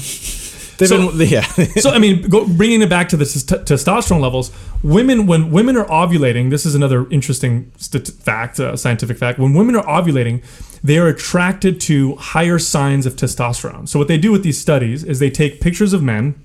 They've 0.77 0.89
So- 0.89 1.11
been, 1.17 1.27
yeah. 1.29 1.41
So 1.79 1.91
I 1.91 1.99
mean, 1.99 2.21
go, 2.29 2.45
bringing 2.47 2.81
it 2.81 2.89
back 2.89 3.09
to 3.09 3.17
the 3.17 3.25
test- 3.25 3.47
testosterone 3.47 4.21
levels, 4.21 4.51
women 4.83 5.25
when 5.27 5.51
women 5.51 5.77
are 5.77 5.85
ovulating, 5.85 6.49
this 6.49 6.65
is 6.65 6.75
another 6.75 7.07
interesting 7.09 7.71
st- 7.77 8.07
fact, 8.07 8.59
uh, 8.59 8.75
scientific 8.75 9.17
fact. 9.17 9.39
When 9.39 9.53
women 9.53 9.75
are 9.75 9.85
ovulating, 9.85 10.43
they 10.83 10.97
are 10.97 11.07
attracted 11.07 11.79
to 11.81 12.15
higher 12.15 12.59
signs 12.59 13.05
of 13.05 13.15
testosterone. 13.15 13.87
So 13.87 13.97
what 13.99 14.07
they 14.07 14.17
do 14.17 14.31
with 14.31 14.43
these 14.43 14.59
studies 14.59 15.03
is 15.03 15.19
they 15.19 15.31
take 15.31 15.61
pictures 15.61 15.93
of 15.93 16.03
men 16.03 16.35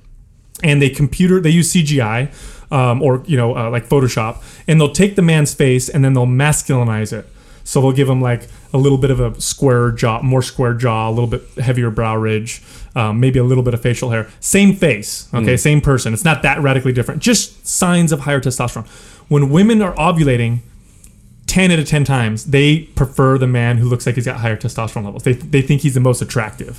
and 0.62 0.80
they 0.80 0.90
computer 0.90 1.40
they 1.40 1.50
use 1.50 1.72
CGI 1.72 2.30
um, 2.72 3.02
or 3.02 3.22
you 3.26 3.36
know 3.36 3.56
uh, 3.56 3.70
like 3.70 3.88
Photoshop, 3.88 4.42
and 4.68 4.80
they'll 4.80 4.92
take 4.92 5.16
the 5.16 5.22
man's 5.22 5.54
face 5.54 5.88
and 5.88 6.04
then 6.04 6.14
they'll 6.14 6.26
masculinize 6.26 7.12
it. 7.12 7.26
So 7.64 7.80
they'll 7.80 7.92
give 7.92 8.08
him 8.08 8.20
like 8.20 8.48
a 8.72 8.78
little 8.78 8.98
bit 8.98 9.10
of 9.10 9.20
a 9.20 9.40
square 9.40 9.90
jaw, 9.90 10.22
more 10.22 10.42
square 10.42 10.74
jaw, 10.74 11.08
a 11.08 11.12
little 11.12 11.26
bit 11.26 11.42
heavier 11.62 11.90
brow 11.90 12.16
ridge, 12.16 12.62
um, 12.94 13.20
maybe 13.20 13.38
a 13.38 13.44
little 13.44 13.62
bit 13.62 13.74
of 13.74 13.80
facial 13.80 14.10
hair. 14.10 14.28
Same 14.40 14.74
face, 14.74 15.32
okay, 15.34 15.56
same 15.56 15.80
person. 15.80 16.12
It's 16.12 16.24
not 16.24 16.42
that 16.42 16.60
radically 16.60 16.92
different. 16.92 17.22
Just 17.22 17.66
signs 17.66 18.12
of 18.12 18.20
higher 18.20 18.40
testosterone. 18.40 18.86
When 19.28 19.50
women 19.50 19.82
are 19.82 19.94
ovulating, 19.94 20.60
10 21.46 21.72
out 21.72 21.80
of 21.80 21.86
10 21.86 22.04
times, 22.04 22.46
they 22.46 22.80
prefer 22.80 23.36
the 23.36 23.46
man 23.46 23.78
who 23.78 23.88
looks 23.88 24.06
like 24.06 24.14
he's 24.14 24.24
got 24.24 24.38
higher 24.38 24.56
testosterone 24.56 25.04
levels. 25.04 25.24
They, 25.24 25.32
they 25.32 25.62
think 25.62 25.82
he's 25.82 25.94
the 25.94 26.00
most 26.00 26.22
attractive. 26.22 26.78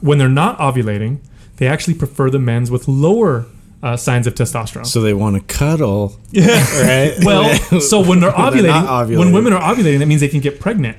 When 0.00 0.18
they're 0.18 0.28
not 0.28 0.58
ovulating, 0.58 1.18
they 1.56 1.66
actually 1.66 1.94
prefer 1.94 2.30
the 2.30 2.38
men's 2.38 2.70
with 2.70 2.86
lower 2.86 3.46
uh, 3.86 3.96
signs 3.96 4.26
of 4.26 4.34
testosterone. 4.34 4.86
so 4.86 5.00
they 5.00 5.14
want 5.14 5.34
to 5.36 5.42
cuddle, 5.58 6.16
yeah. 6.30 6.46
right? 6.82 7.14
Well, 7.24 7.80
so 7.90 8.00
when 8.08 8.18
they're 8.20 8.32
ovulating, 8.32 8.62
they're 8.62 8.82
not 8.82 9.08
when 9.08 9.32
women 9.32 9.52
are 9.52 9.62
ovulating, 9.74 9.98
that 10.00 10.06
means 10.06 10.20
they 10.20 10.28
can 10.36 10.40
get 10.40 10.58
pregnant. 10.60 10.96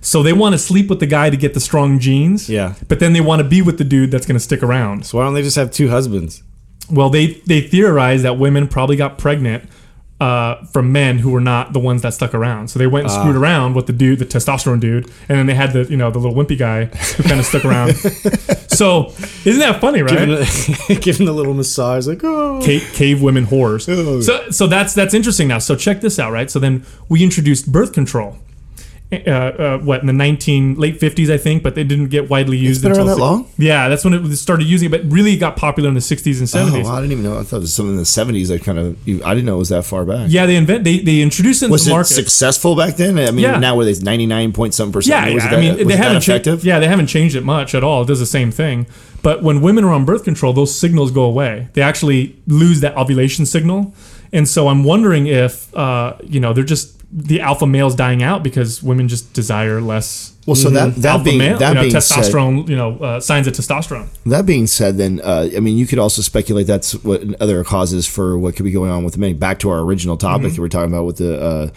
So 0.00 0.22
they 0.22 0.32
want 0.32 0.52
to 0.54 0.58
sleep 0.58 0.88
with 0.90 1.00
the 1.00 1.06
guy 1.06 1.28
to 1.30 1.36
get 1.36 1.54
the 1.54 1.60
strong 1.60 1.98
genes. 1.98 2.48
Yeah. 2.48 2.74
But 2.88 3.00
then 3.00 3.12
they 3.14 3.20
want 3.20 3.42
to 3.42 3.48
be 3.48 3.60
with 3.62 3.78
the 3.78 3.84
dude 3.84 4.10
that's 4.12 4.26
going 4.26 4.36
to 4.40 4.44
stick 4.50 4.62
around. 4.62 5.06
so 5.06 5.18
why 5.18 5.24
don't 5.24 5.34
they 5.34 5.42
just 5.42 5.56
have 5.56 5.70
two 5.72 5.88
husbands? 5.88 6.42
Well, 6.90 7.10
they 7.10 7.26
they 7.46 7.60
theorize 7.60 8.22
that 8.22 8.38
women 8.38 8.68
probably 8.68 8.96
got 8.96 9.18
pregnant 9.18 9.64
uh, 10.20 10.64
from 10.72 10.90
men 10.92 11.18
who 11.18 11.30
were 11.30 11.40
not 11.40 11.72
the 11.72 11.78
ones 11.80 12.02
that 12.02 12.14
stuck 12.14 12.32
around. 12.34 12.68
So 12.70 12.78
they 12.78 12.86
went 12.86 13.06
and 13.06 13.12
Ah. 13.12 13.20
screwed 13.20 13.36
around 13.36 13.74
with 13.74 13.86
the 13.86 13.92
dude, 13.92 14.18
the 14.20 14.24
testosterone 14.26 14.80
dude, 14.80 15.04
and 15.28 15.36
then 15.38 15.46
they 15.46 15.54
had 15.54 15.72
the 15.72 15.82
you 15.90 15.96
know 15.96 16.10
the 16.10 16.18
little 16.18 16.34
wimpy 16.40 16.56
guy 16.58 16.86
who 17.16 17.22
kind 17.24 17.40
of 17.40 17.46
stuck 17.46 17.64
around. 17.64 17.90
So 18.78 19.12
isn't 19.44 19.58
that 19.58 19.80
funny, 19.80 20.02
right? 20.02 20.10
Giving 20.18 20.96
a, 20.96 21.00
giving 21.00 21.26
little 21.26 21.52
massage, 21.54 22.06
like 22.06 22.22
oh. 22.22 22.60
cave, 22.62 22.88
cave 22.94 23.20
women 23.20 23.44
whores. 23.44 23.88
Oh. 23.88 24.20
So 24.20 24.50
so 24.50 24.68
that's 24.68 24.94
that's 24.94 25.14
interesting 25.14 25.48
now. 25.48 25.58
So 25.58 25.74
check 25.74 26.00
this 26.00 26.18
out, 26.20 26.30
right? 26.32 26.48
So 26.48 26.60
then 26.60 26.84
we 27.08 27.24
introduced 27.24 27.72
birth 27.72 27.92
control. 27.92 28.36
Uh, 29.10 29.16
uh, 29.30 29.78
what 29.78 30.02
in 30.02 30.06
the 30.06 30.12
19 30.12 30.74
late 30.74 31.00
50s 31.00 31.30
I 31.32 31.38
think, 31.38 31.62
but 31.62 31.74
they 31.74 31.82
didn't 31.82 32.08
get 32.08 32.28
widely 32.28 32.58
used. 32.58 32.82
been 32.82 32.90
until 32.92 33.08
around 33.08 33.16
that 33.16 33.22
long? 33.24 33.50
Yeah, 33.56 33.88
that's 33.88 34.04
when 34.04 34.12
it 34.12 34.36
started 34.36 34.66
using 34.66 34.88
it, 34.88 34.90
but 34.90 35.10
really 35.10 35.34
got 35.38 35.56
popular 35.56 35.88
in 35.88 35.94
the 35.94 36.00
60s 36.00 36.38
and 36.40 36.46
70s. 36.46 36.84
Oh, 36.84 36.90
I 36.90 37.00
didn't 37.00 37.12
even 37.12 37.24
know. 37.24 37.38
I 37.38 37.42
thought 37.42 37.56
it 37.56 37.60
was 37.60 37.72
something 37.74 37.92
in 37.94 37.96
the 37.98 38.04
seventies. 38.04 38.50
I 38.50 38.58
kind 38.58 38.78
of. 38.78 38.98
I 39.24 39.32
didn't 39.32 39.46
know 39.46 39.54
it 39.54 39.60
was 39.60 39.70
that 39.70 39.86
far 39.86 40.04
back. 40.04 40.26
Yeah, 40.28 40.44
they 40.44 40.56
invent 40.56 40.84
they 40.84 40.98
they 40.98 41.22
introduced 41.22 41.62
it 41.62 41.70
Was 41.70 41.86
the 41.86 41.92
it 41.92 41.94
market. 41.94 42.12
successful 42.12 42.76
back 42.76 42.96
then? 42.96 43.18
I 43.18 43.30
mean, 43.30 43.38
Yeah. 43.44 43.58
now 43.58 43.76
where 43.76 43.86
there's 43.86 44.02
ninety 44.02 44.26
nine 44.26 44.52
point 44.52 44.74
something 44.74 44.92
percent. 44.92 45.26
Yeah, 45.28 45.34
was 45.34 45.42
yeah. 45.44 45.52
it 45.52 45.56
I 45.56 45.60
mean, 45.76 45.88
they 45.88 45.96
haven't 45.96 46.20
changed. 46.20 46.64
Yeah, 46.64 46.78
they 46.78 46.86
haven't 46.88 47.06
changed 47.06 47.34
it 47.34 47.44
much 47.44 47.74
at 47.74 47.82
all. 47.82 48.02
It 48.02 48.08
does 48.08 48.20
the 48.20 48.26
same 48.26 48.50
thing. 48.50 48.86
But 49.22 49.42
when 49.42 49.62
women 49.62 49.84
are 49.84 49.92
on 49.92 50.04
birth 50.04 50.24
control, 50.24 50.52
those 50.52 50.78
signals 50.78 51.12
go 51.12 51.22
away. 51.22 51.68
They 51.72 51.80
actually 51.80 52.36
lose 52.46 52.80
that 52.80 52.94
ovulation 52.94 53.46
signal, 53.46 53.94
and 54.32 54.48
so 54.48 54.68
I'm 54.68 54.84
wondering 54.84 55.26
if 55.26 55.74
uh, 55.76 56.16
you 56.22 56.40
know 56.40 56.52
they're 56.52 56.64
just 56.64 56.96
the 57.10 57.40
alpha 57.40 57.66
males 57.66 57.94
dying 57.94 58.22
out 58.22 58.42
because 58.42 58.82
women 58.82 59.08
just 59.08 59.32
desire 59.32 59.80
less. 59.80 60.34
Well, 60.46 60.54
so 60.54 60.70
that 60.70 60.94
that 60.96 61.08
alpha 61.12 61.24
being 61.24 61.38
male, 61.38 61.58
that 61.58 61.68
you 61.68 61.74
know, 61.74 61.80
being 61.82 62.00
said, 62.00 62.22
testosterone, 62.22 62.68
you 62.68 62.76
know, 62.76 62.98
uh, 62.98 63.20
signs 63.20 63.46
of 63.46 63.54
testosterone. 63.54 64.08
That 64.26 64.46
being 64.46 64.66
said, 64.66 64.96
then 64.96 65.20
uh, 65.22 65.48
I 65.54 65.60
mean, 65.60 65.76
you 65.76 65.86
could 65.86 65.98
also 65.98 66.22
speculate 66.22 66.66
that's 66.66 66.92
what 67.04 67.22
other 67.40 67.62
causes 67.64 68.06
for 68.06 68.38
what 68.38 68.56
could 68.56 68.64
be 68.64 68.70
going 68.70 68.90
on 68.90 69.04
with 69.04 69.18
men. 69.18 69.36
Back 69.38 69.58
to 69.60 69.70
our 69.70 69.80
original 69.80 70.16
topic 70.16 70.46
Mm-hmm. 70.46 70.54
that 70.56 70.60
we're 70.60 70.68
talking 70.68 70.92
about 70.92 71.04
with 71.04 71.16
the 71.18 71.40
uh, 71.40 71.70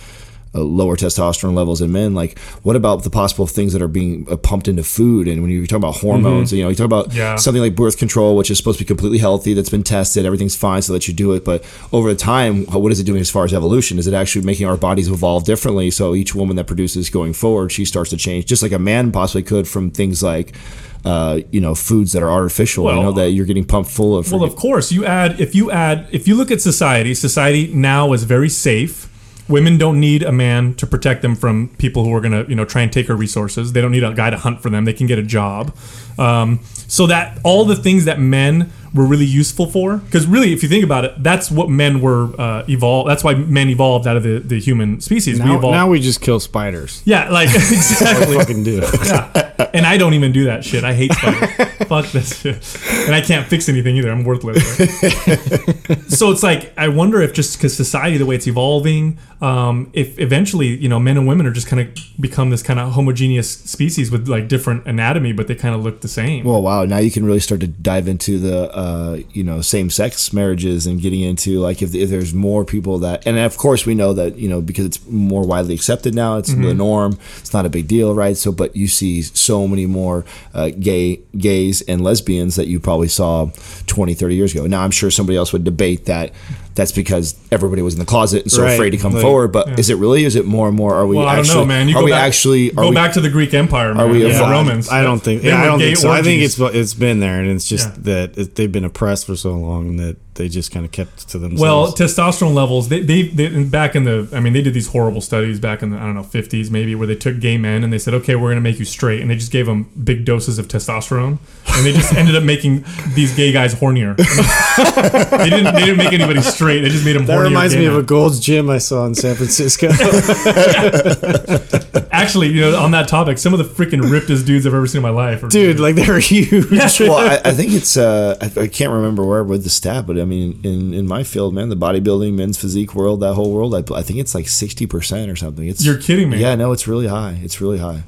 uh, 0.53 0.60
lower 0.62 0.96
testosterone 0.98 1.53
levels 1.55 1.81
in 1.81 1.91
men. 1.91 2.13
Like, 2.13 2.38
what 2.63 2.75
about 2.75 3.03
the 3.03 3.10
possible 3.10 3.48
things 3.48 3.72
that 3.74 3.81
are 3.81 3.88
being 3.88 4.27
uh, 4.29 4.36
pumped 4.36 4.67
into 4.67 4.84
food? 4.84 5.27
And 5.27 5.41
when 5.41 5.50
you're 5.51 5.65
talking 5.65 5.77
about 5.84 5.98
hormones, 5.98 6.51
you 6.51 6.62
know, 6.63 6.70
you 6.70 6.75
talk 6.75 6.86
about 6.86 7.08
Mm-hmm. 7.10 7.17
Yeah. 7.17 7.36
something 7.38 7.62
like 7.62 7.75
birth 7.75 7.98
control, 7.98 8.36
which 8.36 8.51
is 8.51 8.58
supposed 8.58 8.77
to 8.79 8.84
be 8.84 8.88
completely 8.88 9.17
healthy, 9.17 9.53
that's 9.53 9.70
been 9.70 9.84
tested, 9.84 10.25
everything's 10.25 10.55
fine, 10.55 10.81
so 10.81 10.91
that 10.93 11.08
you 11.08 11.13
do 11.13 11.31
it. 11.34 11.46
But 11.46 11.63
over 11.93 12.10
the 12.10 12.15
time, 12.20 12.65
what 12.65 12.91
is 12.91 13.00
it 13.00 13.05
doing 13.05 13.22
as 13.22 13.29
far 13.29 13.46
as 13.46 13.53
evolution? 13.53 13.98
Is 13.98 14.08
it 14.08 14.13
actually 14.13 14.46
making 14.46 14.67
our 14.67 14.77
bodies 14.77 15.08
evolve 15.08 15.46
differently? 15.46 15.89
So 15.91 16.15
each 16.15 16.36
woman 16.36 16.55
that 16.58 16.67
produces 16.67 17.10
going 17.10 17.34
forward, 17.34 17.72
she 17.72 17.86
starts 17.86 18.10
to 18.12 18.17
change, 18.17 18.46
just 18.46 18.62
like 18.62 18.72
a 18.74 18.79
man 18.79 19.12
possibly 19.12 19.43
could 19.43 19.67
from 19.67 19.89
things 19.91 20.22
like. 20.22 20.55
Uh, 21.03 21.39
you 21.51 21.60
know, 21.60 21.74
foods 21.74 22.12
that 22.12 22.22
are 22.22 22.29
artificial. 22.29 22.86
you 22.93 23.01
know 23.01 23.12
that 23.12 23.31
you're 23.31 23.48
getting 23.48 23.65
pumped 23.65 23.89
full 23.89 24.15
of. 24.15 24.31
Well, 24.31 24.43
of 24.43 24.55
course, 24.55 24.91
you 24.91 25.03
add 25.03 25.39
if 25.41 25.55
you 25.55 25.72
add 25.72 26.08
if 26.12 26.27
you 26.27 26.36
look 26.36 26.51
at 26.51 26.62
society, 26.62 27.15
society 27.15 27.74
now 27.74 28.13
is 28.13 28.24
very 28.24 28.50
safe. 28.50 29.11
Women 29.51 29.77
don't 29.77 30.00
need 30.00 30.24
a 30.24 30.31
man 30.31 30.74
to 30.75 30.88
protect 30.88 31.22
them 31.22 31.36
from 31.36 31.67
people 31.77 32.03
who 32.05 32.13
are 32.15 32.22
going 32.22 32.31
to, 32.31 32.50
you 32.50 32.55
know, 32.55 32.65
try 32.65 32.81
and 32.81 32.91
take 32.91 33.08
her 33.08 33.15
resources. 33.15 33.74
They 33.74 33.81
don't 33.81 33.91
need 33.91 34.03
a 34.03 34.13
guy 34.13 34.29
to 34.29 34.38
hunt 34.38 34.62
for 34.62 34.70
them. 34.70 34.86
They 34.86 34.93
can 34.93 35.08
get 35.08 35.20
a 35.20 35.24
job. 35.24 35.75
Um, 36.17 36.60
so 36.88 37.08
that 37.08 37.39
all 37.43 37.65
the 37.65 37.75
things 37.75 38.05
that 38.05 38.20
men 38.20 38.72
were 38.93 39.05
really 39.05 39.25
useful 39.25 39.65
for, 39.67 39.98
because 39.98 40.25
really, 40.27 40.51
if 40.53 40.63
you 40.63 40.70
think 40.70 40.84
about 40.84 41.05
it, 41.05 41.13
that's 41.24 41.50
what 41.50 41.70
men 41.70 42.01
were 42.01 42.29
uh, 42.39 42.63
evolved. 42.67 43.10
That's 43.10 43.24
why 43.24 43.34
men 43.36 43.70
evolved 43.70 44.08
out 44.08 44.17
of 44.17 44.24
the, 44.24 44.39
the 44.39 44.60
human 44.60 45.00
species. 45.01 45.39
we 45.39 45.46
Now, 45.46 45.58
evolved. 45.58 45.74
now 45.74 45.88
we 45.89 46.00
just 46.01 46.22
kill 46.22 46.39
spiders. 46.39 47.01
yeah, 47.05 47.29
like 47.29 47.48
exactly. 47.55 48.36
Fucking 48.36 48.63
do. 48.63 48.81
Yeah. 49.05 49.40
And 49.74 49.86
I 49.86 49.98
don't 49.98 50.13
even 50.13 50.32
do 50.32 50.46
that 50.46 50.63
shit. 50.63 50.84
I 50.84 50.94
hate 50.94 51.12
spiders. 51.13 51.50
Fuck 51.88 52.12
this 52.12 52.41
shit. 52.41 53.06
And 53.08 53.15
I 53.15 53.22
can't 53.22 53.48
fix 53.48 53.68
anything 53.70 53.96
either. 53.98 54.12
I'm 54.12 54.24
worthless. 54.24 54.80
right? 54.80 56.00
so 56.08 56.32
it's 56.32 56.44
like 56.44 56.74
I 56.77 56.88
wonder 56.88 57.22
if 57.22 57.34
just 57.34 57.58
because 57.58 57.75
society, 57.75 58.18
the 58.18 58.25
way 58.25 58.36
it's 58.36 58.48
evolving, 58.48 59.18
um, 59.41 59.89
if 59.94 60.18
eventually 60.20 60.68
you 60.68 60.88
know 60.88 61.00
men 61.00 61.18
and 61.18 61.27
women 61.27 61.46
are 61.46 61.51
just 61.51 61.68
kind 61.68 61.82
of 61.82 61.88
become 62.22 62.50
this 62.51 62.62
kind 62.63 62.80
of 62.80 62.94
homogeneous 62.94 63.50
species 63.51 64.12
with 64.12 64.27
like 64.27 64.48
different 64.48 64.86
anatomy, 64.86 65.34
but 65.34 65.48
they 65.48 65.56
kind 65.56 65.75
of 65.75 65.84
look 65.84 66.01
the 66.01 66.08
same. 66.08 66.46
Well, 66.46 66.62
wow! 66.62 66.86
Now 66.86 67.00
you 67.00 67.12
can 67.12 67.25
really 67.25 67.39
start 67.39 67.60
to 67.62 67.68
dive 67.68 68.08
into 68.08 68.38
the, 68.39 68.72
uh, 68.75 69.20
you 69.32 69.44
know, 69.44 69.62
same-sex 69.62 70.32
marriages 70.34 70.86
and 70.88 71.01
getting 71.01 71.22
into 71.22 71.60
like 71.60 71.82
if, 71.82 71.94
if 71.96 72.10
there's 72.10 72.34
more 72.34 72.63
people 72.63 73.00
that, 73.00 73.25
and 73.25 73.38
of 73.39 73.58
course 73.58 73.86
we 73.86 73.96
know 73.96 74.13
that 74.13 74.38
you 74.38 74.48
know 74.48 74.62
because 74.62 74.86
it's 74.86 75.06
more 75.08 75.46
widely 75.46 75.74
accepted 75.75 76.13
now, 76.15 76.38
it's 76.38 76.51
Mm-hmm. 76.51 76.63
the 76.63 76.74
norm. 76.74 77.18
It's 77.39 77.53
not 77.53 77.65
a 77.65 77.70
big 77.70 77.88
deal, 77.88 78.13
right? 78.13 78.36
So, 78.38 78.51
but 78.51 78.75
you 78.75 78.88
see 78.88 79.22
so 79.22 79.50
many 79.60 79.86
more 79.86 80.25
uh, 80.53 80.70
gay 80.70 81.22
gays 81.38 81.81
and 81.84 82.03
lesbians 82.03 82.55
that 82.55 82.67
you 82.67 82.79
probably 82.79 83.08
saw 83.08 83.50
20, 83.88 84.13
30 84.13 84.36
years 84.36 84.53
ago. 84.53 84.65
Now 84.67 84.81
I'm 84.81 84.91
sure 84.91 85.12
somebody 85.12 85.38
else 85.38 85.53
would 85.53 85.63
debate 85.63 86.05
that. 86.05 86.31
That's 86.74 86.92
because 86.92 87.36
everybody 87.51 87.82
was 87.82 87.94
in 87.96 88.00
the 88.00 88.06
closet 88.06 88.44
and 88.44 88.51
so 88.51 88.63
Right. 88.63 88.74
afraid 88.74 88.92
to 88.92 88.98
come 88.98 89.13
Like- 89.13 89.22
forward. 89.22 89.51
But 89.51 89.78
is 89.80 89.90
it 89.90 89.98
really? 89.98 90.24
Is 90.24 90.36
it 90.36 90.46
more 90.46 90.68
and 90.70 90.78
more? 90.78 90.96
Are 90.96 91.06
we 91.06 91.18
well, 91.18 91.28
I 91.28 91.40
actually? 91.40 91.54
don't 91.56 91.63
know, 91.63 91.66
man. 91.68 91.90
You 91.90 91.96
are 91.98 92.01
go 92.01 92.06
we 92.06 92.12
back, 92.12 92.24
actually? 92.24 92.72
Are 92.72 92.84
go 92.84 92.90
we, 92.90 92.96
back 92.96 93.13
to 93.13 93.22
the 93.22 93.30
Greek 93.30 93.54
Empire, 93.54 93.94
man. 93.94 94.10
we 94.10 94.24
and 94.24 94.32
the 94.32 94.36
evolved? 94.38 94.51
Romans. 94.51 94.90
I 94.90 95.04
don't 95.04 95.20
think. 95.20 95.44
Yeah, 95.44 95.62
I 95.62 95.66
don't 95.66 95.80
think 95.80 95.98
so. 95.98 96.10
I 96.12 96.22
think 96.22 96.42
it's 96.44 96.58
it's 96.60 96.94
been 96.94 97.20
there, 97.20 97.40
and 97.42 97.50
it's 97.51 97.68
just 97.68 97.88
Yeah. 97.90 97.96
that 98.04 98.38
it, 98.38 98.56
they've 98.56 98.72
been 98.72 98.86
oppressed 98.86 99.25
for 99.25 99.36
so 99.36 99.54
long 99.56 99.98
that 99.98 100.16
they 100.36 100.48
just 100.48 100.72
kind 100.72 100.86
of 100.86 100.94
kept 100.94 101.28
to 101.30 101.38
themselves. 101.38 101.62
Well, 101.62 101.92
testosterone 101.92 102.54
levels. 102.54 102.88
They, 102.88 103.01
they, 103.01 103.24
they 103.24 103.63
back 103.66 103.96
in 103.98 104.06
the. 104.06 104.30
I 104.34 104.40
mean, 104.40 104.54
they 104.54 104.62
did 104.62 104.74
these 104.74 104.88
horrible 104.88 105.20
studies 105.20 105.60
back 105.60 105.84
in 105.84 105.90
the 105.90 105.98
I 105.98 106.01
don't 106.04 106.16
know 106.16 106.24
50s 106.24 106.72
maybe 106.72 106.96
where 106.96 107.06
they 107.06 107.16
took 107.16 107.40
gay 107.42 107.58
men 107.58 107.84
and 107.84 107.92
they 107.92 107.98
said, 108.00 108.13
okay, 108.13 108.36
we're 108.36 108.48
going 108.48 108.56
to 108.56 108.62
make 108.62 108.80
you 108.80 108.86
straight, 108.86 109.20
and 109.20 109.30
they 109.30 109.36
just 109.36 109.51
gave 109.51 109.66
them 109.66 109.90
big 110.01 110.24
doses 110.24 110.58
of 110.58 110.70
testosterone, 110.70 111.38
and 111.68 111.86
they 111.86 111.92
just 111.92 112.13
ended 112.16 112.36
up 112.38 112.44
making 112.44 112.86
these 113.13 113.36
gay 113.36 113.51
guys 113.51 113.75
hornier. 113.75 114.16
they 115.38 115.50
didn't. 115.50 115.74
They 115.75 115.82
didn't 115.82 115.98
make 115.98 116.13
anybody 116.13 116.42
straight. 116.42 116.61
They 116.62 116.89
just 116.89 117.06
made 117.06 117.15
them. 117.15 117.25
that 117.25 117.38
reminds 117.38 117.75
me 117.75 117.86
of 117.86 117.98
a. 117.98 118.03
Gold's 118.03 118.39
Gym 118.39 118.70
I 118.70 118.77
saw 118.77 119.06
in 119.06 119.15
San 119.15 119.36
Francisco. 119.36 119.88
Actually, 122.12 122.50
you 122.50 122.62
know, 122.62 122.77
on 122.77 122.91
that 122.91 123.08
topic, 123.08 123.38
some 123.38 123.53
of 123.53 123.60
the 123.60 123.65
freaking 123.65 124.01
rippedest 124.01 124.46
dudes 124.46 124.68
I've 124.68 124.74
ever 124.74 124.88
seen 124.88 125.00
in 125.00 125.03
my 125.03 125.10
life. 125.10 125.44
Are, 125.44 125.48
Dude, 125.48 125.80
like 125.80 125.96
they're 125.96 126.20
huge. 126.20 126.70
well, 127.00 127.15
I, 127.15 127.39
I 127.46 127.53
think 127.53 127.72
it's 127.72 127.98
uh, 127.98 128.38
I, 128.41 128.62
I 128.62 128.68
can't 128.68 128.91
remember 128.91 129.25
where 129.25 129.44
with 129.44 129.63
the 129.63 129.70
stat, 129.70 130.06
but 130.06 130.20
I 130.20 130.25
mean, 130.25 130.60
in, 130.63 130.94
in 130.94 131.08
my 131.08 131.24
field, 131.24 131.53
man, 131.53 131.70
the 131.70 131.75
bodybuilding, 131.75 132.34
men's 132.34 132.58
physique 132.58 132.96
world, 132.96 133.22
that 133.22 133.34
whole 133.34 133.51
world, 133.51 133.74
I, 133.74 133.96
I 133.96 134.03
think 134.03 134.20
it's 134.20 134.36
like 134.36 134.48
sixty 134.48 134.86
percent 134.86 135.32
or 135.32 135.36
something. 135.36 135.68
It's 135.68 135.86
You're 135.86 135.98
kidding 135.98 136.30
me. 136.30 136.39
Yeah, 136.39 136.56
no, 136.56 136.72
it's 136.72 136.88
really 136.88 137.08
high. 137.08 137.39
It's 137.41 137.62
really 137.62 137.80
high. 137.80 138.03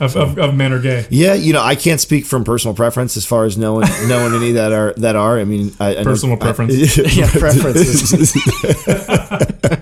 Of, 0.00 0.16
of, 0.16 0.38
of 0.38 0.54
men 0.54 0.72
are 0.72 0.80
gay. 0.80 1.06
Yeah, 1.10 1.34
you 1.34 1.52
know, 1.52 1.62
I 1.62 1.74
can't 1.74 2.00
speak 2.00 2.24
from 2.26 2.44
personal 2.44 2.74
preference 2.74 3.16
as 3.16 3.24
far 3.26 3.44
as 3.44 3.56
knowing 3.58 3.86
knowing 4.08 4.34
any 4.34 4.52
that 4.52 4.72
are 4.72 4.92
that 4.98 5.16
are. 5.16 5.38
I 5.38 5.44
mean, 5.44 5.72
I, 5.80 5.96
I 5.96 6.02
know- 6.02 6.04
Personal 6.04 6.36
I- 6.36 6.40
preference. 6.40 6.96
yeah, 7.16 7.30
preferences. 7.30 8.12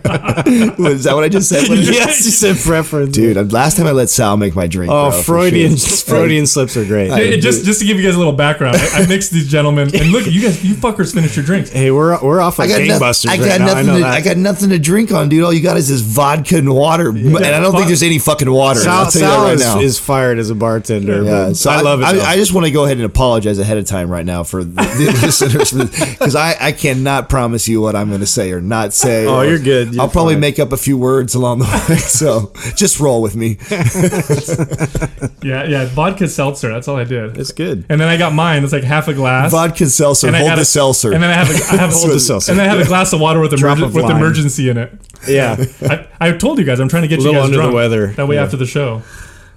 Was 0.78 1.04
that 1.04 1.14
what 1.14 1.24
I 1.24 1.28
just 1.28 1.48
said? 1.48 1.68
What 1.68 1.76
did 1.76 1.88
I- 1.88 1.92
yes, 1.92 2.24
you 2.24 2.30
said 2.30 2.56
preference. 2.56 3.14
Dude, 3.14 3.36
I'm- 3.36 3.48
last 3.48 3.76
time 3.76 3.86
I 3.86 3.90
let 3.92 4.08
Sal 4.08 4.36
make 4.36 4.54
my 4.54 4.66
drink. 4.66 4.92
Oh, 4.92 5.10
bro, 5.10 5.22
Freudian 5.22 5.76
sure. 5.76 5.96
Freudian 6.16 6.46
slips 6.46 6.76
are 6.76 6.84
great. 6.84 7.10
I- 7.10 7.16
Hey, 7.16 7.40
just 7.40 7.64
just 7.64 7.80
to 7.80 7.86
give 7.86 7.96
you 7.98 8.04
guys 8.04 8.14
a 8.14 8.18
little 8.18 8.32
background, 8.32 8.76
I, 8.76 9.02
I 9.02 9.06
mixed 9.06 9.32
these 9.32 9.48
gentlemen, 9.50 9.90
and 9.94 10.12
look, 10.12 10.26
you 10.26 10.40
guys, 10.42 10.64
you 10.64 10.74
fuckers 10.74 11.12
finished 11.14 11.36
your 11.36 11.44
drinks. 11.44 11.70
hey, 11.70 11.90
we're 11.90 12.18
we're 12.22 12.40
off 12.40 12.60
I 12.60 12.64
like 12.66 12.70
got, 12.70 12.80
gangbusters 13.00 13.28
I 13.30 13.36
got 13.38 13.46
right 13.48 13.60
now. 13.60 13.66
I 13.74 13.82
nothing. 13.82 14.02
to. 14.02 14.06
I 14.08 14.20
got 14.20 14.36
nothing 14.36 14.70
to 14.70 14.78
drink 14.78 15.12
on, 15.12 15.28
dude. 15.28 15.42
All 15.44 15.52
you 15.52 15.62
got 15.62 15.76
is 15.76 15.88
this 15.88 16.00
vodka 16.02 16.56
and 16.58 16.72
water, 16.72 17.08
and 17.10 17.36
I 17.38 17.58
don't 17.60 17.72
think 17.74 17.86
there's 17.88 18.02
any 18.02 18.18
fucking 18.18 18.50
water. 18.50 18.80
Sal, 18.80 19.04
I'll 19.04 19.10
tell 19.10 19.20
you 19.22 19.26
that 19.26 19.34
Sal 19.34 19.44
right 19.44 19.54
is, 19.54 19.60
now. 19.60 19.80
is 19.80 19.98
fired 19.98 20.38
as 20.38 20.50
a 20.50 20.54
bartender. 20.54 21.22
Yeah, 21.24 21.30
but 21.48 21.54
so 21.56 21.70
I 21.70 21.80
love 21.80 22.00
it. 22.00 22.04
I. 22.04 22.32
I 22.32 22.36
just 22.36 22.52
want 22.52 22.66
to 22.66 22.70
go 22.72 22.84
ahead 22.84 22.96
and 22.98 23.06
apologize 23.06 23.58
ahead 23.58 23.78
of 23.78 23.86
time 23.86 24.10
right 24.10 24.24
now 24.26 24.42
for 24.42 24.62
the, 24.62 24.70
the 24.70 25.18
listeners 25.22 25.72
because 25.72 26.34
I, 26.36 26.54
I 26.60 26.72
cannot 26.72 27.28
promise 27.28 27.66
you 27.68 27.80
what 27.80 27.96
I'm 27.96 28.08
going 28.08 28.20
to 28.20 28.26
say 28.26 28.52
or 28.52 28.60
not 28.60 28.92
say. 28.92 29.26
Oh, 29.26 29.40
you're 29.42 29.58
good. 29.58 29.94
You're 29.94 30.02
I'll 30.02 30.08
probably 30.10 30.35
fine. 30.36 30.40
make 30.40 30.58
up 30.58 30.72
a 30.72 30.76
few 30.76 30.96
words 30.96 31.34
along 31.34 31.58
the 31.60 31.86
way, 31.88 31.96
so 31.96 32.52
just 32.76 33.00
roll 33.00 33.20
with 33.22 33.34
me. 33.36 33.58
Yeah, 35.42 35.64
yeah, 35.64 35.86
vodka 35.86 36.26
seltzer. 36.28 36.72
That's 36.72 36.88
all 36.88 36.96
I 36.96 37.04
did. 37.04 37.38
it's 37.38 37.52
good. 37.52 37.86
And 37.88 38.00
then 38.00 38.08
I 38.08 38.16
got 38.16 38.32
mine. 38.32 38.64
It's 38.64 38.72
like 38.72 38.82
half 38.82 39.06
a 39.06 39.14
glass. 39.14 39.52
Vodka 39.52 39.86
seltzer, 39.86 40.26
and 40.26 40.34
I 40.34 40.40
hold 40.40 40.56
the 40.58 40.62
a, 40.62 40.64
seltzer. 40.64 41.12
And 41.12 41.22
then 41.22 41.30
I 41.30 41.34
have 41.34 41.48
a, 41.50 41.52
I 41.72 41.76
have 41.76 41.90
Hold 41.96 42.10
the 42.10 42.18
seltzer. 42.20 42.50
And 42.52 42.58
then 42.58 42.68
I 42.68 42.72
have 42.74 42.84
a 42.84 42.88
glass 42.88 43.12
of 43.12 43.20
water 43.20 43.38
with 43.38 43.52
Drop 43.56 43.78
of 43.78 43.94
with 43.94 44.04
lime. 44.04 44.16
emergency 44.16 44.68
in 44.68 44.76
it. 44.76 44.92
Yeah. 45.28 45.56
I, 45.82 46.08
I 46.20 46.32
told 46.32 46.58
you 46.58 46.64
guys 46.64 46.80
I'm 46.80 46.88
trying 46.88 47.02
to 47.02 47.08
get 47.08 47.20
A 47.20 47.22
you 47.22 47.32
guys 47.32 47.44
under 47.44 47.56
the 47.58 47.62
drunk. 47.62 47.74
weather. 47.74 48.08
That 48.08 48.26
way 48.26 48.36
Yeah. 48.36 48.42
after 48.44 48.56
the 48.56 48.66
show. 48.66 49.02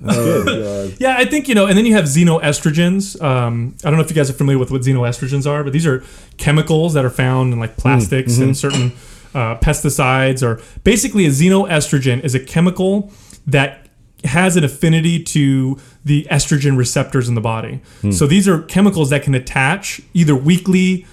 Oh, 0.06 0.92
Yeah, 1.00 1.16
I 1.18 1.26
think 1.26 1.48
you 1.48 1.56
know, 1.56 1.66
and 1.66 1.76
then 1.78 1.86
you 1.88 1.94
have 1.96 2.06
xenoestrogens. 2.06 3.20
Um, 3.22 3.76
I 3.84 3.90
don't 3.90 3.98
know 3.98 4.04
if 4.04 4.10
you 4.12 4.16
guys 4.16 4.30
are 4.30 4.34
familiar 4.34 4.60
with 4.60 4.70
what 4.72 4.82
xenoestrogens 4.82 5.50
are, 5.50 5.64
but 5.64 5.74
these 5.74 5.88
are 5.88 6.04
chemicals 6.38 6.94
that 6.94 7.04
are 7.04 7.10
found 7.10 7.52
in 7.54 7.60
like 7.60 7.78
plastics 7.78 8.38
and 8.38 8.56
certain 8.56 8.92
uh, 9.34 9.58
pesticides. 9.60 10.42
Or 10.42 10.62
basically, 10.84 11.26
a 11.26 11.30
xenoestrogen 11.30 12.24
is 12.24 12.36
a 12.36 12.40
chemical 12.40 13.12
that 13.48 13.88
has 14.24 14.58
an 14.58 14.64
affinity 14.64 15.24
to 15.24 15.78
the 16.04 16.28
estrogen 16.30 16.78
receptors 16.78 17.30
in 17.30 17.36
the 17.36 17.42
body. 17.42 17.82
So 18.12 18.28
these 18.28 18.48
are 18.48 18.62
chemicals 18.64 19.10
that 19.12 19.24
can 19.24 19.36
attach 19.36 20.02
either 20.14 20.36
weakly. 20.36 21.06